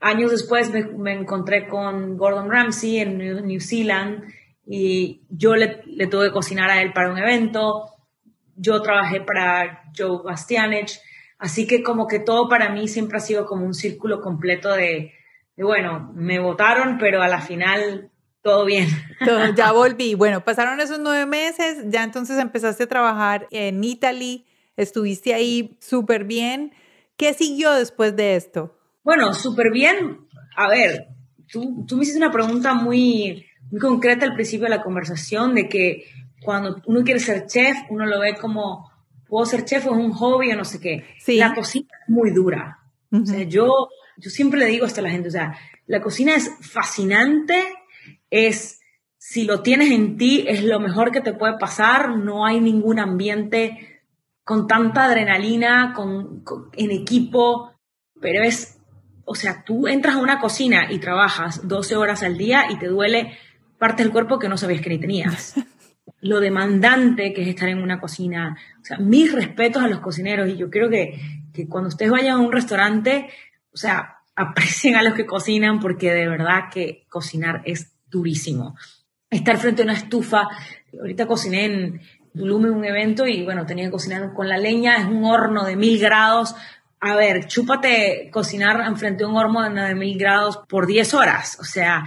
[0.02, 4.24] años después me, encontré con Gordon Ramsay en New, Zealand
[4.66, 7.88] y yo le, tuve que cocinar a él para un evento.
[8.56, 11.00] Yo trabajé para Joe Bastianich.
[11.38, 15.12] Así que como que todo para mí siempre ha sido como un círculo completo de,
[15.56, 18.10] bueno, me votaron, pero a la final
[18.42, 18.88] todo bien.
[19.56, 20.14] ya volví.
[20.14, 24.46] Bueno, pasaron esos nueve meses, ya entonces empezaste a trabajar en Italy,
[24.76, 26.72] estuviste ahí súper bien.
[27.16, 28.76] ¿Qué siguió después de esto?
[29.04, 30.26] Bueno, súper bien.
[30.56, 31.08] A ver,
[31.50, 35.68] tú, tú me hiciste una pregunta muy, muy concreta al principio de la conversación de
[35.68, 36.04] que
[36.42, 38.90] cuando uno quiere ser chef, uno lo ve como,
[39.28, 41.04] puedo ser chef o es un hobby o no sé qué.
[41.26, 42.78] La cocina es muy dura.
[43.10, 45.54] O sea, yo, yo siempre le digo esto a la gente, o sea,
[45.86, 47.62] la cocina es fascinante,
[48.30, 48.80] es,
[49.18, 52.98] si lo tienes en ti, es lo mejor que te puede pasar, no hay ningún
[52.98, 53.91] ambiente
[54.44, 57.72] con tanta adrenalina, con, en equipo,
[58.20, 58.78] pero es,
[59.24, 62.88] o sea, tú entras a una cocina y trabajas 12 horas al día y te
[62.88, 63.38] duele
[63.78, 65.54] parte del cuerpo que no sabías que ni tenías.
[66.20, 68.56] Lo demandante que es estar en una cocina.
[68.80, 71.20] O sea, mis respetos a los cocineros y yo creo que,
[71.52, 73.28] que cuando ustedes vayan a un restaurante,
[73.72, 78.76] o sea, aprecien a los que cocinan porque de verdad que cocinar es durísimo.
[79.30, 80.48] Estar frente a una estufa,
[80.98, 82.00] ahorita cociné en
[82.34, 85.76] Tulum un evento y bueno, tenía que cocinar con la leña, es un horno de
[85.76, 86.54] mil grados.
[87.00, 91.58] A ver, chúpate cocinar frente a un horno de mil grados por 10 horas.
[91.60, 92.04] O sea,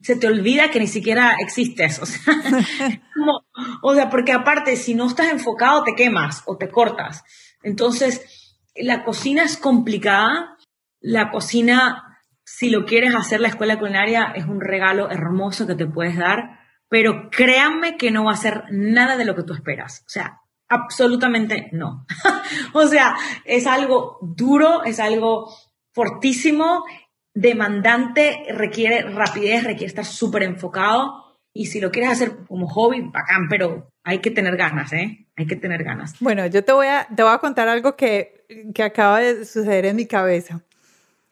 [0.00, 2.00] se te olvida que ni siquiera existes.
[2.00, 2.22] O sea,
[3.82, 7.24] o sea, porque aparte, si no estás enfocado, te quemas o te cortas.
[7.62, 10.56] Entonces, la cocina es complicada.
[11.00, 15.86] La cocina, si lo quieres hacer la escuela culinaria, es un regalo hermoso que te
[15.86, 16.57] puedes dar,
[16.88, 20.02] pero créanme que no va a ser nada de lo que tú esperas.
[20.06, 22.06] O sea, absolutamente no.
[22.72, 25.52] o sea, es algo duro, es algo
[25.92, 26.84] fortísimo
[27.34, 31.24] demandante, requiere rapidez, requiere estar súper enfocado.
[31.52, 35.26] Y si lo quieres hacer como hobby, bacán, pero hay que tener ganas, ¿eh?
[35.36, 36.14] Hay que tener ganas.
[36.20, 39.86] Bueno, yo te voy a, te voy a contar algo que, que acaba de suceder
[39.86, 40.62] en mi cabeza.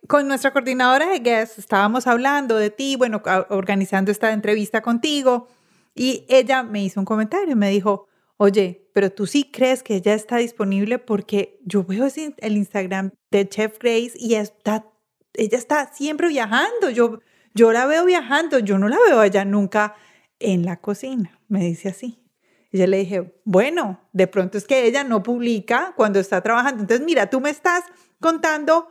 [0.08, 5.48] Con nuestra coordinadora de guests estábamos hablando de ti, bueno, organizando esta entrevista contigo,
[5.94, 10.14] y ella me hizo un comentario me dijo, oye, pero tú sí crees que ella
[10.14, 12.06] está disponible porque yo veo
[12.38, 14.84] el Instagram de Chef Grace y está
[15.36, 17.20] ella está siempre viajando, yo,
[17.54, 19.94] yo la veo viajando, yo no la veo allá nunca
[20.38, 22.22] en la cocina, me dice así.
[22.72, 26.82] Y yo le dije, bueno, de pronto es que ella no publica cuando está trabajando.
[26.82, 27.84] Entonces, mira, tú me estás
[28.20, 28.88] contando,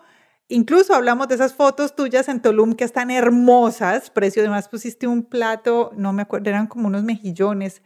[0.47, 5.23] incluso hablamos de esas fotos tuyas en Tulum que están hermosas, precio, además pusiste un
[5.23, 7.81] plato, no me acuerdo, eran como unos mejillones.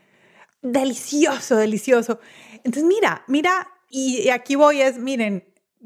[0.61, 2.19] Delicioso, delicioso.
[2.63, 5.45] Entonces, mira, mira, y aquí voy, es, miren,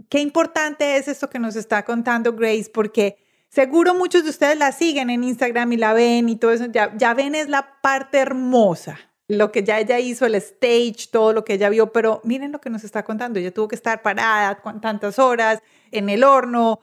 [0.09, 3.17] qué importante es esto que nos está contando Grace, porque
[3.49, 6.95] seguro muchos de ustedes la siguen en Instagram y la ven y todo eso, ya,
[6.97, 11.45] ya ven es la parte hermosa, lo que ya ella hizo, el stage, todo lo
[11.45, 14.59] que ella vio, pero miren lo que nos está contando, ella tuvo que estar parada
[14.59, 15.61] con tantas horas
[15.93, 16.79] en el horno,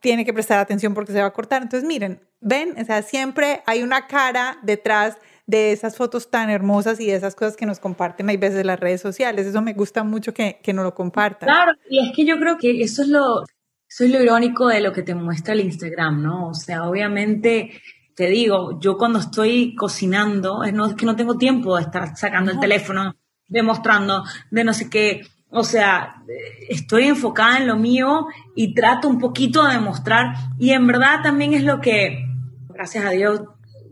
[0.00, 3.62] tiene que prestar atención porque se va a cortar, entonces miren, ven, o sea, siempre
[3.66, 7.78] hay una cara detrás de esas fotos tan hermosas y de esas cosas que nos
[7.78, 9.46] comparten hay veces en las redes sociales.
[9.46, 11.48] Eso me gusta mucho que, que nos lo compartan.
[11.48, 13.44] Claro, y es que yo creo que eso es lo,
[13.88, 16.48] eso es lo irónico de lo que te muestra el Instagram, ¿no?
[16.48, 17.80] O sea, obviamente
[18.16, 22.16] te digo, yo cuando estoy cocinando, es, no, es que no tengo tiempo de estar
[22.16, 23.14] sacando el teléfono,
[23.46, 25.22] demostrando, de no sé qué.
[25.58, 26.22] O sea,
[26.68, 30.34] estoy enfocada en lo mío y trato un poquito de demostrar.
[30.58, 32.26] Y en verdad también es lo que,
[32.68, 33.40] gracias a Dios,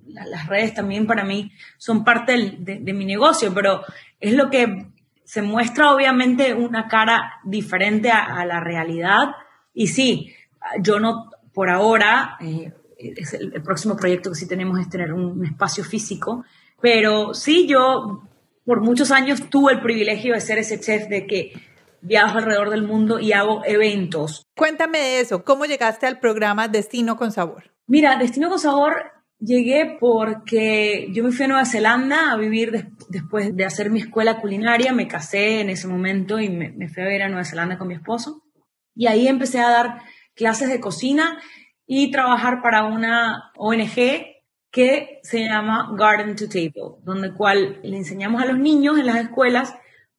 [0.07, 3.81] las redes también para mí son parte de, mi negocio, pero
[4.21, 4.89] es lo que
[5.25, 9.29] se muestra obviamente una cara diferente a, la realidad.
[9.73, 10.35] Y sí,
[10.81, 15.43] yo no, por ahora, eh, es el, próximo proyecto que sí tenemos es tener un,
[15.47, 16.45] espacio físico,
[16.79, 18.29] pero sí, yo
[18.65, 21.53] por muchos años tuve el privilegio de ser ese chef de que
[22.01, 24.45] viajo alrededor del mundo y hago eventos.
[24.57, 27.71] Cuéntame de eso, ¿cómo llegaste al programa Destino con Sabor?
[27.87, 33.55] Mira, Destino con Sabor Llegué porque yo me fui a Nueva Zelanda a vivir después
[33.55, 37.07] de hacer mi escuela culinaria, me casé en ese momento y me, me, fui a
[37.07, 38.43] vivir a Nueva Zelanda con mi esposo.
[38.95, 39.99] Y ahí empecé a dar
[40.35, 41.39] clases de cocina
[41.87, 44.34] y trabajar para una ONG
[44.75, 49.19] que se llama Garden to Table, donde cual le enseñamos a los niños en las
[49.19, 49.73] escuelas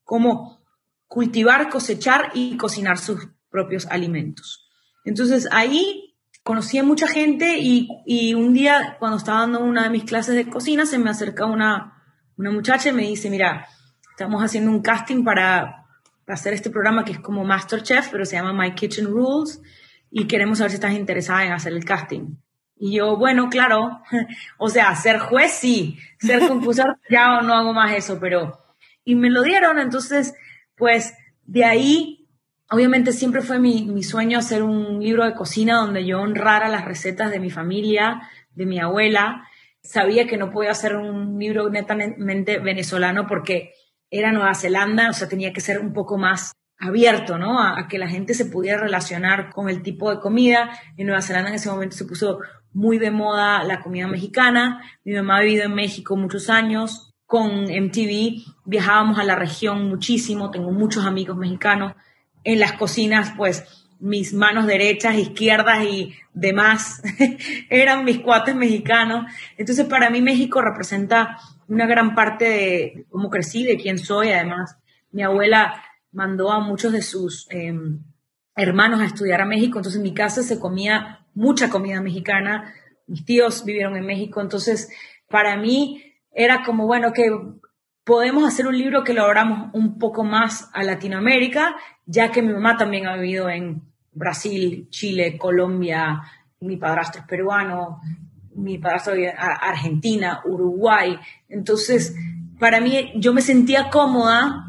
[0.05, 0.63] cómo
[1.07, 4.65] cultivar, cosechar y cocinar sus propios alimentos.
[5.03, 10.05] Entonces ahí conocí a mucha gente y, un día cuando estaba dando una de mis
[10.05, 12.01] clases de cocina se me acerca una,
[12.37, 13.67] una muchacha y me dice, mira,
[14.11, 15.85] estamos haciendo un casting para,
[16.27, 19.61] hacer este programa que es como Masterchef, pero se llama My Kitchen Rules
[20.09, 22.37] y queremos saber si estás interesada en hacer el casting.
[22.77, 24.01] Y yo, bueno, claro,
[24.57, 28.61] o sea, ser juez sí, ser concursador ya no hago más eso, pero...
[29.07, 30.33] Y me lo dieron, entonces,
[30.75, 31.13] pues
[31.45, 32.25] de ahí
[32.69, 36.85] obviamente siempre fue mi, mi, sueño hacer un libro de cocina donde yo honrara las
[36.85, 39.47] recetas de mi familia, de mi abuela.
[39.81, 43.73] Sabía que no podía hacer un libro netamente venezolano porque
[44.09, 47.61] era Nueva Zelanda, o sea, tenía que ser un poco más abierto, ¿no?
[47.61, 50.71] A, que la gente se pudiera relacionar con el tipo de comida.
[50.97, 52.39] En Nueva Zelanda en ese momento se puso
[52.73, 54.81] muy de moda la comida mexicana.
[55.03, 57.13] Mi mamá ha vivido en México muchos años.
[57.25, 60.51] Con MTV viajábamos a la región muchísimo.
[60.51, 61.93] Tengo muchos amigos mexicanos.
[62.43, 67.01] En las cocinas, pues mis manos derechas, izquierdas y demás
[67.69, 69.25] eran mis cuates mexicanos.
[69.57, 74.29] Entonces, para mí México representa una gran parte de cómo crecí, de quién soy.
[74.29, 74.77] Además,
[75.11, 75.81] mi abuela
[76.15, 77.99] mandó a muchos de sus em,
[78.55, 82.73] hermanos a estudiar a México, entonces en mi casa se comía mucha comida mexicana,
[83.05, 84.89] mis tíos vivieron en México, entonces
[85.29, 87.29] para mí era como, bueno, que
[88.03, 91.75] podemos hacer un libro que lo abramos un poco más a Latinoamérica,
[92.05, 93.81] ya que mi mamá también ha vivido en
[94.13, 96.21] Brasil, Chile, Colombia,
[96.61, 97.99] mi padrastro es peruano,
[98.55, 101.17] mi padrastro vive en Argentina, Uruguay.
[101.49, 102.15] Entonces,
[102.59, 104.65] para mí, yo me sentía cómoda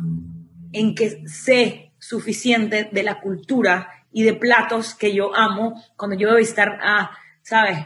[0.77, 6.29] en que sé suficiente de la cultura y de platos que yo amo cuando yo
[6.29, 7.11] voy a visitar a,
[7.43, 7.79] ¿sabes?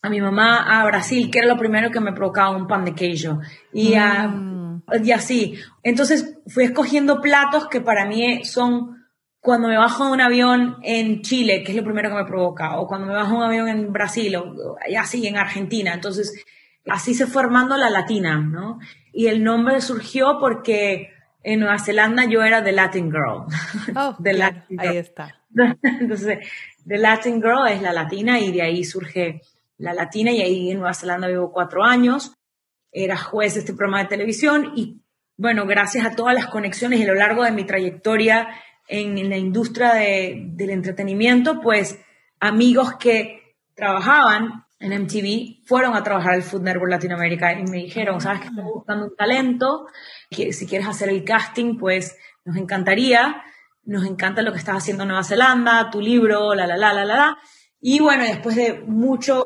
[0.00, 2.94] A mi mamá a Brasil, que era lo primero que me provocaba un pan de
[2.94, 3.40] queijo.
[3.72, 4.82] Y, mm.
[5.04, 5.58] y así.
[5.82, 9.04] Entonces fui escogiendo platos que para mí son
[9.40, 12.78] cuando me bajo de un avión en Chile, que es lo primero que me provoca,
[12.78, 15.92] o cuando me bajo de un avión en Brasil, o, así en Argentina.
[15.92, 16.32] Entonces,
[16.86, 18.78] así se fue armando la latina, ¿no?
[19.12, 21.10] Y el nombre surgió porque
[21.42, 23.46] en Nueva Zelanda yo era The Latin Girl.
[23.96, 24.16] Oh,
[24.78, 25.40] ahí está.
[25.82, 26.38] Entonces,
[26.86, 29.42] The Latin Girl es la latina y de ahí surge
[29.78, 32.34] la latina y ahí en Nueva Zelanda vivo cuatro años.
[32.90, 35.02] Era juez de este programa de televisión y
[35.36, 38.48] bueno, gracias a todas las conexiones y a lo largo de mi trayectoria
[38.86, 41.98] en, la industria del entretenimiento, pues
[42.38, 48.20] amigos que trabajaban en MTV fueron a trabajar al Food Network Latinoamérica y me dijeron,
[48.20, 49.86] sabes que estamos buscando un talento,
[50.32, 53.42] que si quieres hacer el casting, pues nos encantaría,
[53.84, 57.04] nos encanta lo que estás haciendo en Nueva Zelanda, tu libro, la, la, la, la,
[57.04, 57.38] la, la.
[57.80, 59.44] Y bueno, después de mucho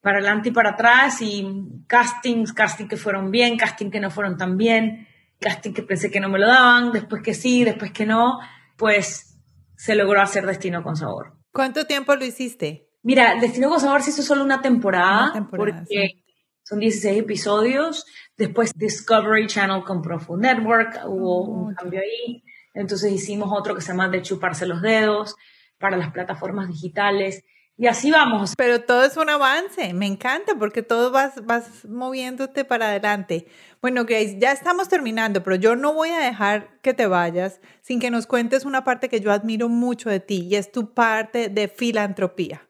[0.00, 1.46] para adelante y para atrás y
[1.86, 5.06] castings, casting que fueron bien, casting que no fueron tan bien,
[5.40, 8.38] casting que pensé que no me lo daban, después que sí, después que no,
[8.76, 9.38] pues
[9.76, 11.34] se logró hacer Destino con Sabor.
[11.52, 12.88] ¿Cuánto tiempo lo hiciste?
[13.02, 16.22] Mira, Destino con Sabor se hizo solo una temporada, porque
[16.62, 18.06] son 16 episodios.
[18.36, 22.42] Después Discovery Channel compró Food Network, hubo un cambio ahí.
[22.74, 25.36] Entonces hicimos otro que se llama De chuparse los dedos
[25.78, 27.44] para las plataformas digitales.
[27.76, 28.54] Y así vamos.
[28.56, 33.46] Pero todo es un avance, me encanta porque todo vas, vas moviéndote para adelante.
[33.80, 37.98] Bueno, Grace, ya estamos terminando, pero yo no voy a dejar que te vayas sin
[37.98, 41.48] que nos cuentes una parte que yo admiro mucho de ti y es tu parte
[41.48, 42.68] de filantropía.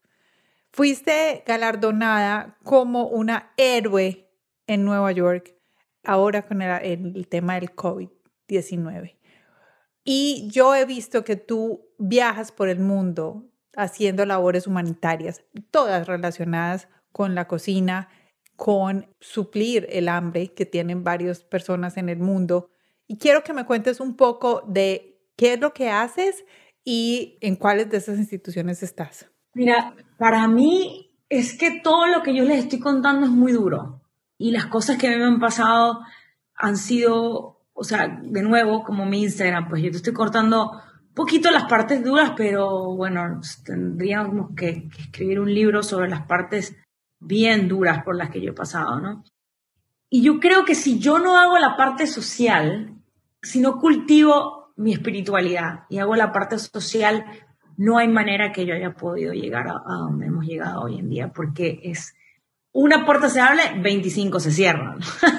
[0.74, 4.30] Fuiste galardonada como una héroe
[4.66, 5.54] en Nueva York,
[6.02, 9.18] ahora con el, tema del COVID-19.
[10.02, 16.88] Y yo he visto que tú viajas por el mundo haciendo labores humanitarias, todas relacionadas
[17.12, 18.08] con la cocina,
[18.56, 22.70] con suplir el hambre que tienen varias personas en el mundo.
[23.06, 26.46] Y quiero que me cuentes un poco de qué es lo que haces
[26.82, 29.31] y en cuáles de esas instituciones estás.
[29.54, 34.00] Mira, para mí es que todo lo que yo les estoy contando es muy duro
[34.38, 36.00] y las cosas que a mí me han pasado
[36.54, 40.72] han sido, o sea, de nuevo, como mi Instagram, pues yo te estoy cortando
[41.14, 46.76] poquito las partes duras, pero bueno, tendríamos que, que escribir un libro sobre las partes
[47.20, 49.24] bien duras por las que yo he pasado, ¿no?
[50.08, 52.94] Y yo creo que si yo no hago la parte social,
[53.40, 57.24] si no cultivo mi espiritualidad y hago la parte social
[57.76, 61.28] no hay manera que yo haya podido llegar a, donde hemos llegado hoy en día,
[61.28, 62.14] porque es
[62.72, 64.98] una puerta se abre, 25 se cierran.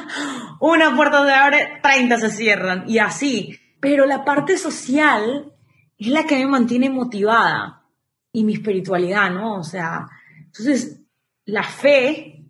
[0.59, 3.59] una puerta se abre, 30 se cierran, y así.
[3.79, 5.51] Pero la parte social
[5.97, 7.83] es la que me mantiene motivada
[8.31, 9.59] y mi espiritualidad, ¿no?
[9.59, 10.07] O sea,
[10.37, 11.01] entonces,
[11.45, 12.45] la fe,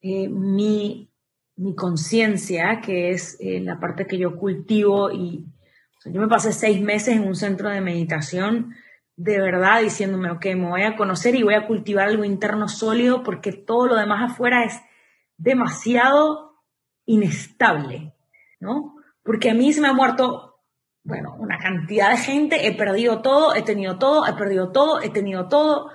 [0.00, 1.10] eh, mi,
[1.56, 5.44] mi conciencia, que es eh, la parte que yo cultivo y
[6.04, 8.74] yo me pasé seis meses en un centro de meditación
[9.18, 13.24] de verdad diciéndome, ok, me voy a conocer y voy a cultivar algo interno sólido
[13.24, 14.80] porque todo lo demás afuera es
[15.36, 16.62] demasiado
[17.04, 18.14] inestable,
[18.60, 18.94] ¿no?
[19.24, 20.60] Porque a mí se me ha muerto,
[21.02, 25.10] bueno, una cantidad de gente, he perdido todo, he tenido todo, he perdido todo, he
[25.10, 25.90] tenido todo,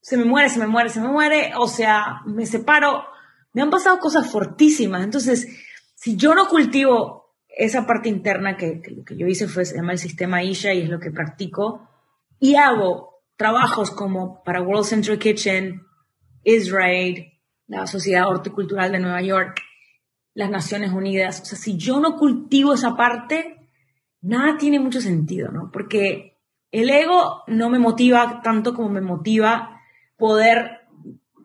[0.00, 3.04] se me muere, se me muere, se me muere, o sea, me separo,
[3.52, 5.46] me han pasado cosas fortísimas, entonces,
[5.94, 9.92] si yo no cultivo esa parte interna que, lo que yo hice fue, se llama
[9.92, 11.88] el sistema Isha y es lo que practico.
[12.44, 15.80] Y hago trabajos como para World Central Kitchen,
[16.42, 17.32] Israel,
[17.66, 19.62] la Sociedad Horticultural de Nueva York,
[20.34, 21.40] las Naciones Unidas.
[21.40, 23.70] O sea, si yo no cultivo esa parte,
[24.20, 25.70] nada tiene mucho sentido, ¿no?
[25.72, 26.36] Porque
[26.70, 29.80] el ego no me motiva tanto como me motiva
[30.18, 30.82] poder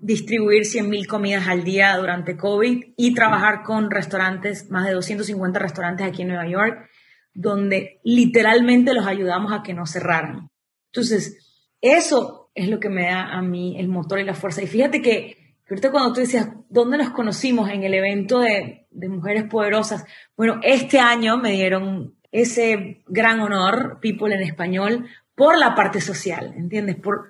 [0.02, 6.06] distribuir 100.000 comidas al día durante COVID y trabajar con restaurantes, más de 250 restaurantes
[6.06, 6.90] aquí en Nueva York,
[7.34, 10.50] donde literalmente los ayudamos a que no cerraran.
[10.92, 14.62] Entonces, eso es lo que me da a mí el motor y la fuerza.
[14.62, 17.70] Y fíjate que ahorita cuando tú decías, ¿dónde nos conocimos?
[17.70, 20.06] En el evento de, de Mujeres Poderosas.
[20.36, 26.54] Bueno, este año me dieron ese gran honor, People en español, por la parte social,
[26.58, 26.98] ¿entiendes?
[26.98, 27.30] Por,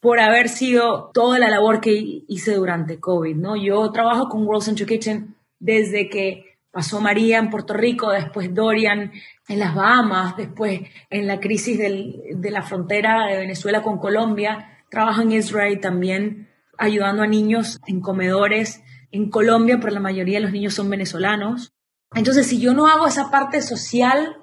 [0.00, 3.56] por haber sido toda la labor que hice durante COVID, ¿no?
[3.56, 9.12] Yo trabajo con World Central Kitchen desde que pasó María en Puerto Rico, después Dorian
[9.48, 14.78] en las Bahamas, después en la crisis de la frontera de Venezuela con Colombia.
[14.90, 16.48] Trabajo en Israel también
[16.78, 21.72] ayudando a niños en comedores en Colombia, pero la mayoría de los niños son venezolanos.
[22.14, 24.36] Entonces, si yo no hago esa parte social,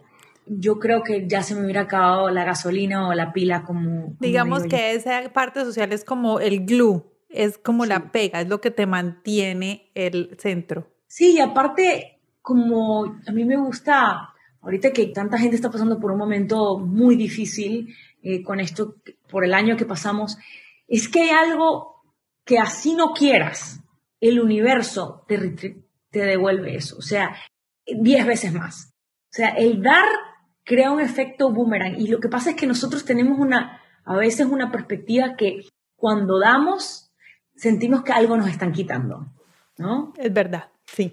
[0.46, 4.16] yo creo que ya se me hubiera acabado la gasolina o la pila como...
[4.20, 8.62] Digamos que esa parte social es como el glue, es como la pega, es lo
[8.62, 10.90] que te mantiene el centro.
[11.08, 12.17] Sí, y aparte,
[12.48, 14.30] como a mí me gusta,
[14.62, 17.94] ahorita que tanta gente está pasando por un momento muy difícil
[18.24, 18.96] eh, con esto,
[19.30, 20.38] por el año que pasamos,
[20.88, 22.06] es que hay algo
[22.46, 23.82] que así no quieras,
[24.22, 25.38] el universo te,
[26.10, 27.36] te devuelve eso, o sea,
[27.86, 28.94] diez veces más.
[29.26, 30.08] O sea, el dar
[30.64, 32.00] crea un efecto boomerang.
[32.00, 35.66] Y lo que pasa es que nosotros tenemos una, a veces una perspectiva que
[35.98, 37.12] cuando damos,
[37.58, 39.34] sentimos que algo nos están quitando,
[39.78, 40.14] ¿no?
[40.16, 40.70] Es verdad,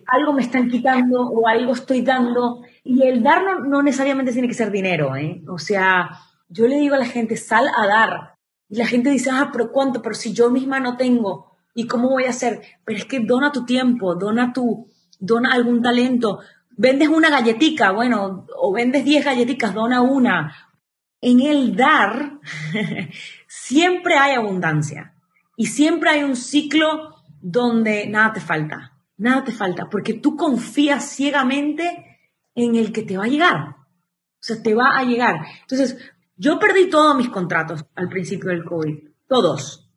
[0.06, 2.62] Algo me están quitando o algo estoy dando.
[2.84, 5.42] Y el dar no, necesariamente tiene que ser dinero, ¿eh?
[5.48, 6.10] O sea,
[6.48, 8.34] yo le digo a la gente, sal a dar.
[8.68, 10.00] Y la gente dice, ah, pero ¿cuánto?
[10.00, 12.62] Pero si yo misma no tengo, ¿y cómo voy a hacer?
[12.84, 16.40] Pero es que dona tu tiempo, dona tu, dona algún talento,
[16.76, 20.54] vendes una galletica, bueno, o vendes 10 galletitas, dona una.
[21.20, 22.40] En el dar
[23.48, 25.14] siempre hay abundancia
[25.56, 31.08] y siempre hay un ciclo donde nada te falta, nada te falta, porque tú confías
[31.08, 32.18] ciegamente
[32.54, 33.76] en el que te va a llegar.
[33.76, 35.36] O sea, te va a llegar.
[35.62, 35.98] Entonces,
[36.36, 39.90] yo perdí todos mis contratos al principio del COVID, todos,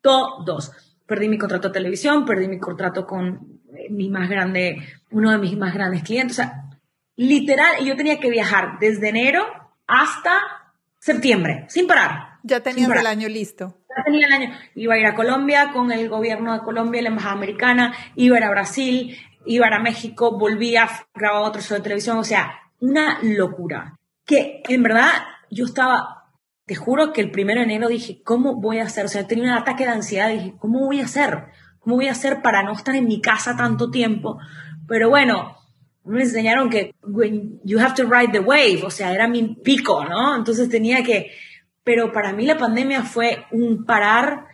[0.00, 0.72] todos.
[1.06, 3.60] Perdí mi contrato de televisión, perdí mi contrato con
[3.90, 4.78] mi más grande,
[5.10, 6.38] uno de mis más grandes clientes.
[6.38, 6.70] O sea,
[7.16, 9.44] literal, yo tenía que viajar desde enero
[9.86, 10.40] hasta
[10.98, 12.31] septiembre, sin parar.
[12.42, 13.76] Ya tenías el año listo.
[13.88, 14.58] Ya tenía el año.
[14.74, 18.38] Iba a ir a Colombia con el gobierno de Colombia, la embajada americana, iba a
[18.38, 19.16] ir a Brasil,
[19.46, 23.98] iba a ir a México, volvía, grababa otro show de televisión, o sea, una locura.
[24.24, 25.10] Que en verdad
[25.50, 26.24] yo estaba,
[26.66, 29.04] te juro que el primero de enero dije, ¿cómo voy a hacer?
[29.04, 31.46] O sea, tenía un ataque de ansiedad, dije, ¿cómo voy a hacer?
[31.80, 34.38] ¿Cómo voy a hacer para no estar en mi casa tanto tiempo?
[34.86, 35.56] Pero bueno,
[36.04, 40.04] me enseñaron que when you have to ride the wave, o sea, era mi pico,
[40.04, 40.36] ¿no?
[40.36, 41.30] Entonces tenía que,
[41.84, 44.46] pero para mí la pandemia fue un parar,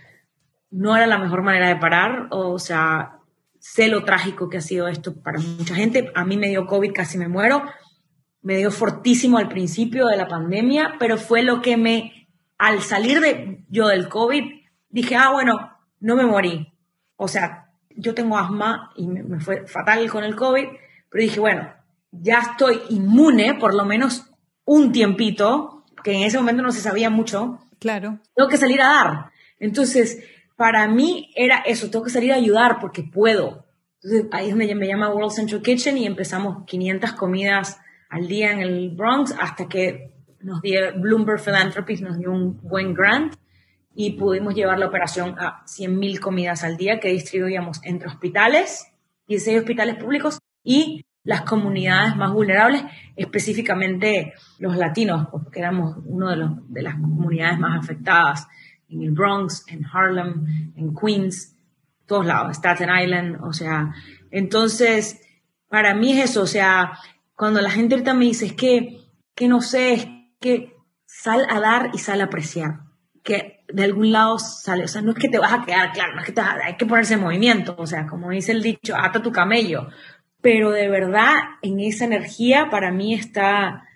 [0.71, 3.19] no era la mejor manera de parar, o sea,
[3.59, 6.93] sé lo trágico que ha sido esto para mucha gente, a mí me dio COVID,
[6.93, 7.63] casi me muero,
[8.43, 13.21] me dio fortísimo al principio de la pandemia, pero fue lo que me, al salir
[13.21, 14.45] de yo del COVID,
[14.89, 16.73] dije, ah, bueno, no me morí,
[17.17, 20.67] o sea, yo tengo asma y me, fue fatal con el COVID,
[21.11, 21.73] pero dije, bueno,
[22.13, 24.31] ya estoy inmune por lo menos
[24.65, 25.78] un tiempito,
[26.09, 27.59] que en ese momento no se sabía mucho.
[27.79, 28.19] Claro.
[28.35, 29.31] Tengo que salir a dar.
[29.61, 30.25] Entonces,
[30.57, 33.67] para mí era eso, tengo que salir a ayudar porque puedo.
[34.03, 37.79] Entonces, ahí es donde me llama World Central Kitchen y empezamos 500 comidas
[38.09, 42.95] al día en el Bronx hasta que nos dio Bloomberg Philanthropies, nos dio un buen
[42.95, 43.35] grant
[43.95, 48.87] y pudimos llevar la operación a 100.000 comidas al día que distribuíamos entre hospitales,
[49.27, 52.83] 16 hospitales públicos y las comunidades más vulnerables,
[53.15, 58.49] específicamente los latinos, porque éramos una de, de las comunidades más afectadas
[58.89, 61.55] en el Bronx, en Harlem, en Queens,
[62.07, 63.95] todos lados, Staten Island, o sea,
[64.31, 65.21] entonces,
[65.69, 66.99] para mí es eso, o sea,
[67.37, 68.97] cuando la gente ahorita me dice, es que,
[69.35, 70.09] que no sé, es
[70.41, 72.85] que sal a dar y sal a apreciar,
[73.23, 76.15] que de algún lado sale, o sea, no es que te vas a quedar, claro,
[76.15, 79.21] no es que hay que ponerse en movimiento, o sea, como dice el dicho, ata
[79.21, 79.89] tu camello,
[80.49, 83.87] pero de verdad en esa energía para mí está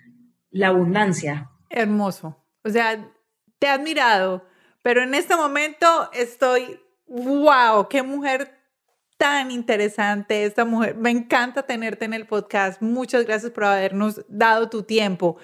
[0.51, 1.49] la abundancia.
[1.67, 3.11] Hermoso, o sea,
[3.57, 4.45] te he admirado,
[4.83, 8.55] pero en este momento estoy, wow, qué mujer
[9.17, 10.95] tan interesante esta mujer.
[10.95, 12.83] Me encanta tenerte en el podcast.
[12.83, 15.37] Muchas gracias por habernos dado tu tiempo.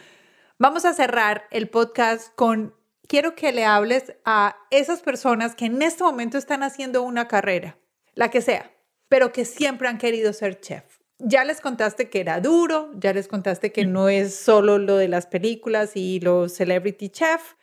[0.59, 2.75] Vamos a cerrar el podcast con,
[3.07, 7.79] quiero que le hables a esas personas que en este momento están haciendo una carrera,
[8.13, 8.71] la que sea,
[9.07, 10.98] pero que siempre han querido ser chef.
[11.19, 15.09] Ya les contaste que era duro, ya les contaste que no es solo lo de
[15.09, 17.55] las películas y los celebrity chef,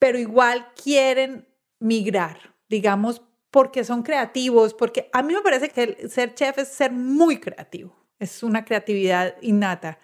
[0.00, 1.46] pero igual quieren
[1.78, 6.90] migrar, digamos, porque son creativos, porque a mí me parece que ser chef es ser
[6.90, 9.98] muy creativo, es una creatividad innata.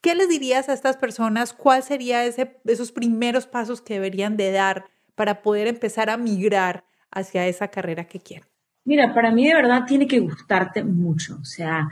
[0.00, 1.52] ¿Qué les dirías a estas personas?
[1.52, 4.86] ¿Cuál sería ese, esos primeros pasos que deberían de dar
[5.16, 8.48] para poder empezar a migrar hacia esa carrera que quieren?
[8.84, 11.36] Mira, para mí de verdad tiene que gustarte mucho.
[11.42, 11.88] O sea,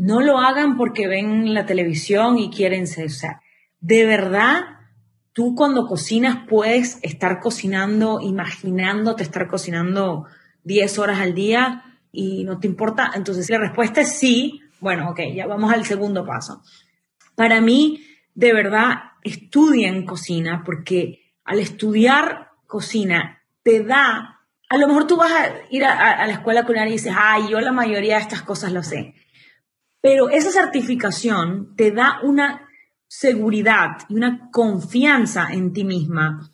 [0.00, 3.06] no lo hagan porque ven la televisión y quieren ser.
[3.06, 3.42] O sea,
[3.80, 4.62] de verdad,
[5.34, 10.24] tú cuando cocinas puedes estar cocinando, imaginándote estar cocinando
[10.64, 13.10] 10 horas al día y no te importa.
[13.14, 16.62] Entonces, la respuesta es sí, bueno, ok, ya vamos al segundo paso.
[17.34, 18.02] Para mí,
[18.34, 24.40] de verdad, estudien cocina porque al estudiar cocina te da,
[24.70, 27.60] a lo mejor tú vas a ir a, la escuela culinaria y dices, ay, yo
[27.60, 29.14] la mayoría de estas cosas lo sé.
[30.00, 32.68] Pero esa certificación te da una
[33.06, 36.50] seguridad y una confianza en ti misma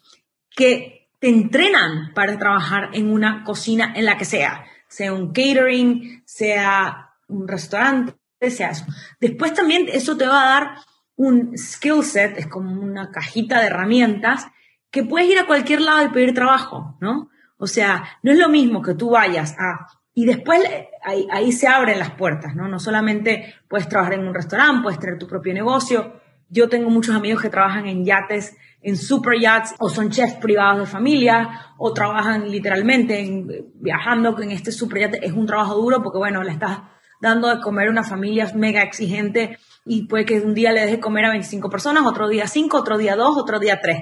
[0.51, 6.22] que te entrenan para trabajar en una cocina en la que sea, sea un catering,
[6.24, 8.86] sea un restaurante, sea eso.
[9.20, 10.76] Después también eso te va a dar
[11.16, 14.47] un skill set, es como una cajita de herramientas
[14.90, 17.30] que puedes ir a cualquier lado y pedir trabajo, ¿no?
[17.59, 19.86] O sea, no es lo mismo que tú vayas a...
[20.19, 22.69] Y después eh, ahí, ahí se abren las puertas, ¿no?
[22.69, 26.23] No solamente puedes trabajar en un restaurante, puedes tener tu propio negocio.
[26.49, 30.81] Yo tengo muchos amigos que trabajan en yates, en super yachts, o son chefs privados
[30.81, 35.27] de familia, o trabajan literalmente en, viajando en este super yate.
[35.27, 36.79] Es un trabajo duro porque, bueno, le estás
[37.21, 40.99] dando de comer a una familia mega exigente y puede que un día le deje
[40.99, 43.99] comer a 25 personas, otro día 5, otro día 2, otro día 3.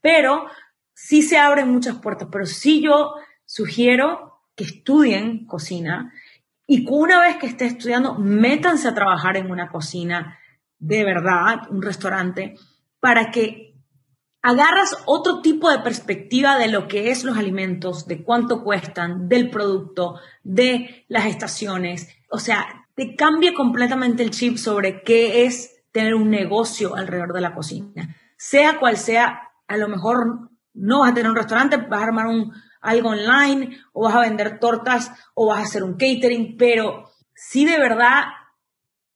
[0.00, 0.46] Pero
[0.94, 3.12] sí se abren muchas puertas, pero sí yo
[3.44, 4.27] sugiero
[4.58, 6.12] que estudien cocina
[6.66, 10.36] y una vez que esté estudiando, métanse a trabajar en una cocina
[10.80, 12.56] de verdad, un restaurante,
[13.00, 13.76] para que
[14.42, 19.48] agarras otro tipo de perspectiva de lo que es los alimentos, de cuánto cuestan, del
[19.48, 22.08] producto, de las estaciones.
[22.30, 27.40] O sea, te cambia completamente el chip sobre qué es tener un negocio alrededor de
[27.40, 28.16] la cocina.
[28.36, 32.26] Sea cual sea, a lo mejor no vas a tener un restaurante, vas a armar
[32.26, 37.10] un, algo online o vas a vender tortas o vas a hacer un catering, pero
[37.34, 38.24] sí de verdad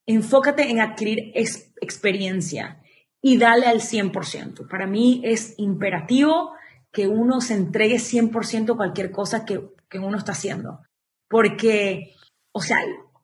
[0.07, 2.83] enfócate en adquirir experiencia
[3.21, 4.69] y dale al 100%.
[4.69, 6.53] Para mí es imperativo
[6.91, 10.81] que uno se entregue 100% cualquier cosa que, que uno está haciendo.
[11.29, 12.15] Porque,
[12.53, 12.79] o sea,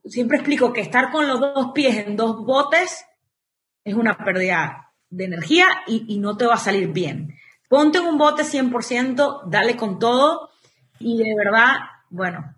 [0.05, 3.05] siempre explico que estar con los dos pies en dos botes
[3.85, 7.35] es una pérdida de energía y, no te va a salir bien.
[7.69, 10.51] Ponte en un bote 100%, dale con todo
[10.99, 11.77] y de verdad,
[12.11, 12.55] bueno,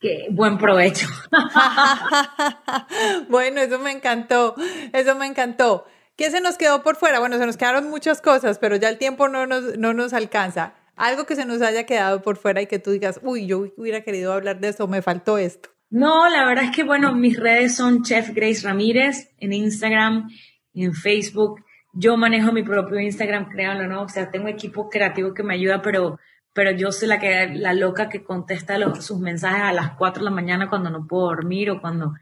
[0.00, 1.06] que buen provecho.
[3.28, 4.54] bueno, eso me encantó,
[4.92, 5.86] eso me encantó.
[6.16, 7.20] ¿Qué se nos quedó por fuera?
[7.20, 10.74] Bueno, se nos quedaron muchas cosas, pero ya el tiempo no nos, no nos alcanza.
[10.96, 14.02] Algo que se nos haya quedado por fuera y que tú digas, uy, yo hubiera
[14.02, 15.70] querido hablar de esto, me faltó esto.
[15.88, 20.28] No, la verdad es que, bueno, mis redes son Chef Grace Ramírez en Instagram
[20.74, 21.64] en Facebook.
[21.92, 24.02] Yo manejo mi propio Instagram, créanlo, ¿no?
[24.02, 26.18] O sea, tengo equipo creativo que me ayuda, pero,
[26.52, 30.20] pero yo soy la que, la loca que contesta los, sus mensajes a las 4
[30.20, 32.14] de la mañana cuando no puedo dormir o cuando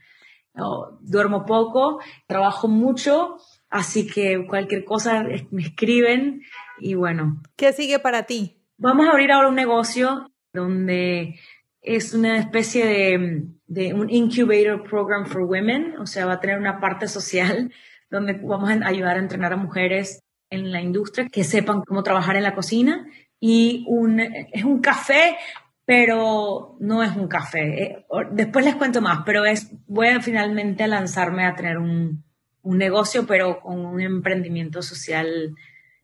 [1.01, 2.01] duermo poco.
[2.27, 3.37] Trabajo mucho,
[3.69, 6.43] así que cualquier cosa me escriben
[6.79, 7.41] y bueno.
[7.57, 8.57] ¿Qué sigue para ti?
[8.79, 11.39] Vamos a abrir ahora un negocio donde
[11.83, 16.59] es una especie de, de, un incubator program for women, o sea, va a tener
[16.59, 17.73] una parte social
[18.11, 22.37] donde vamos a ayudar a entrenar a mujeres en la industria que sepan cómo trabajar
[22.37, 23.07] en la cocina
[23.39, 25.37] y un, es un café,
[25.85, 27.83] pero no es un café.
[27.83, 32.23] Eh, después les cuento más, pero es, voy a finalmente lanzarme a tener un,
[32.63, 35.55] un negocio, pero con un emprendimiento social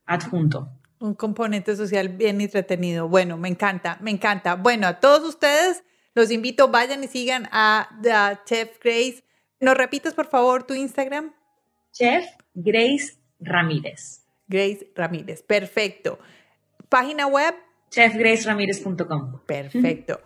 [0.07, 0.71] adjunto.
[0.99, 3.09] Un componente social bien entretenido.
[3.09, 4.55] Bueno, me encanta, me encanta.
[4.55, 5.85] Bueno, a todos ustedes
[6.15, 9.23] los invito, vayan y sigan a The Chef Grace.
[9.61, 11.36] ¿Nos repites, por favor, tu Instagram?
[11.97, 14.23] Chef Grace Ramírez.
[14.49, 16.19] Grace Ramírez, perfecto.
[16.91, 17.55] Página web?
[17.91, 19.41] chefgraceramírez.com.
[19.47, 20.21] Perfecto.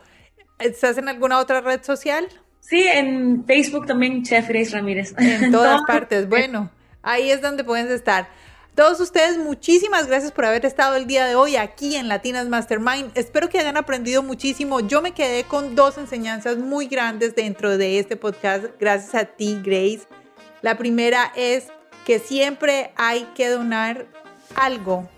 [0.59, 2.27] ¿Estás en alguna otra red social?
[2.59, 5.15] Sí, en Facebook también, Chef Grace Ramírez.
[5.17, 6.29] En todas partes.
[6.29, 6.71] Bueno,
[7.03, 8.29] ahí es donde pueden estar.
[8.75, 13.13] Todos ustedes, muchísimas gracias por haber estado el día de hoy aquí en Latinas Mastermind.
[13.15, 14.81] Espero que hayan aprendido muchísimo.
[14.81, 19.61] Yo me quedé con dos enseñanzas muy grandes dentro de este podcast, gracias a ti,
[19.63, 20.20] Grace.
[20.63, 21.69] La primera es
[22.05, 24.07] que siempre hay que donar
[24.55, 25.09] algo,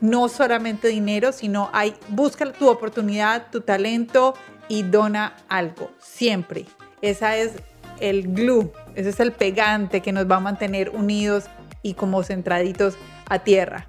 [0.00, 4.34] no solamente dinero, sino hay busca tu oportunidad, tu talento
[4.68, 6.66] y dona algo, siempre.
[7.02, 7.52] Esa es
[8.00, 11.44] el glue, ese es el pegante que nos va a mantener unidos
[11.82, 12.96] y como centraditos
[13.28, 13.88] a tierra.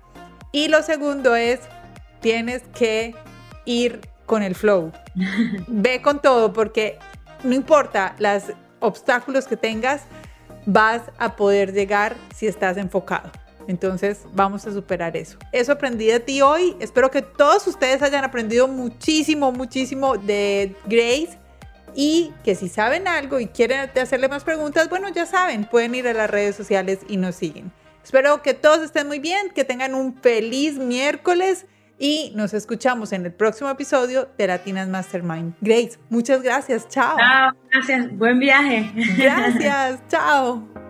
[0.51, 1.59] Y lo segundo es,
[2.21, 3.15] tienes que
[3.65, 4.91] ir con el flow.
[5.67, 6.97] Ve con todo porque
[7.43, 8.43] no importa los
[8.79, 10.03] obstáculos que tengas,
[10.71, 13.31] vas a poder llegar si estás enfocado.
[13.67, 15.37] Entonces vamos a superar eso.
[15.51, 16.75] Eso aprendí de ti hoy.
[16.79, 21.37] Espero que todos ustedes hayan aprendido muchísimo, muchísimo de Grace.
[21.95, 26.07] Y que si saben algo y quieren hacerle más preguntas, bueno, ya saben, pueden ir
[26.07, 27.71] a las redes sociales y nos siguen.
[28.03, 31.65] Espero que todos estén muy bien, que tengan un feliz miércoles
[31.99, 35.53] y nos escuchamos en el próximo episodio de Latinas Mastermind.
[35.61, 36.87] Grace, muchas gracias.
[36.87, 37.17] Chao.
[37.17, 38.17] Chao, gracias.
[38.17, 38.89] Buen viaje.
[39.17, 39.99] Gracias.
[40.07, 40.88] Chao.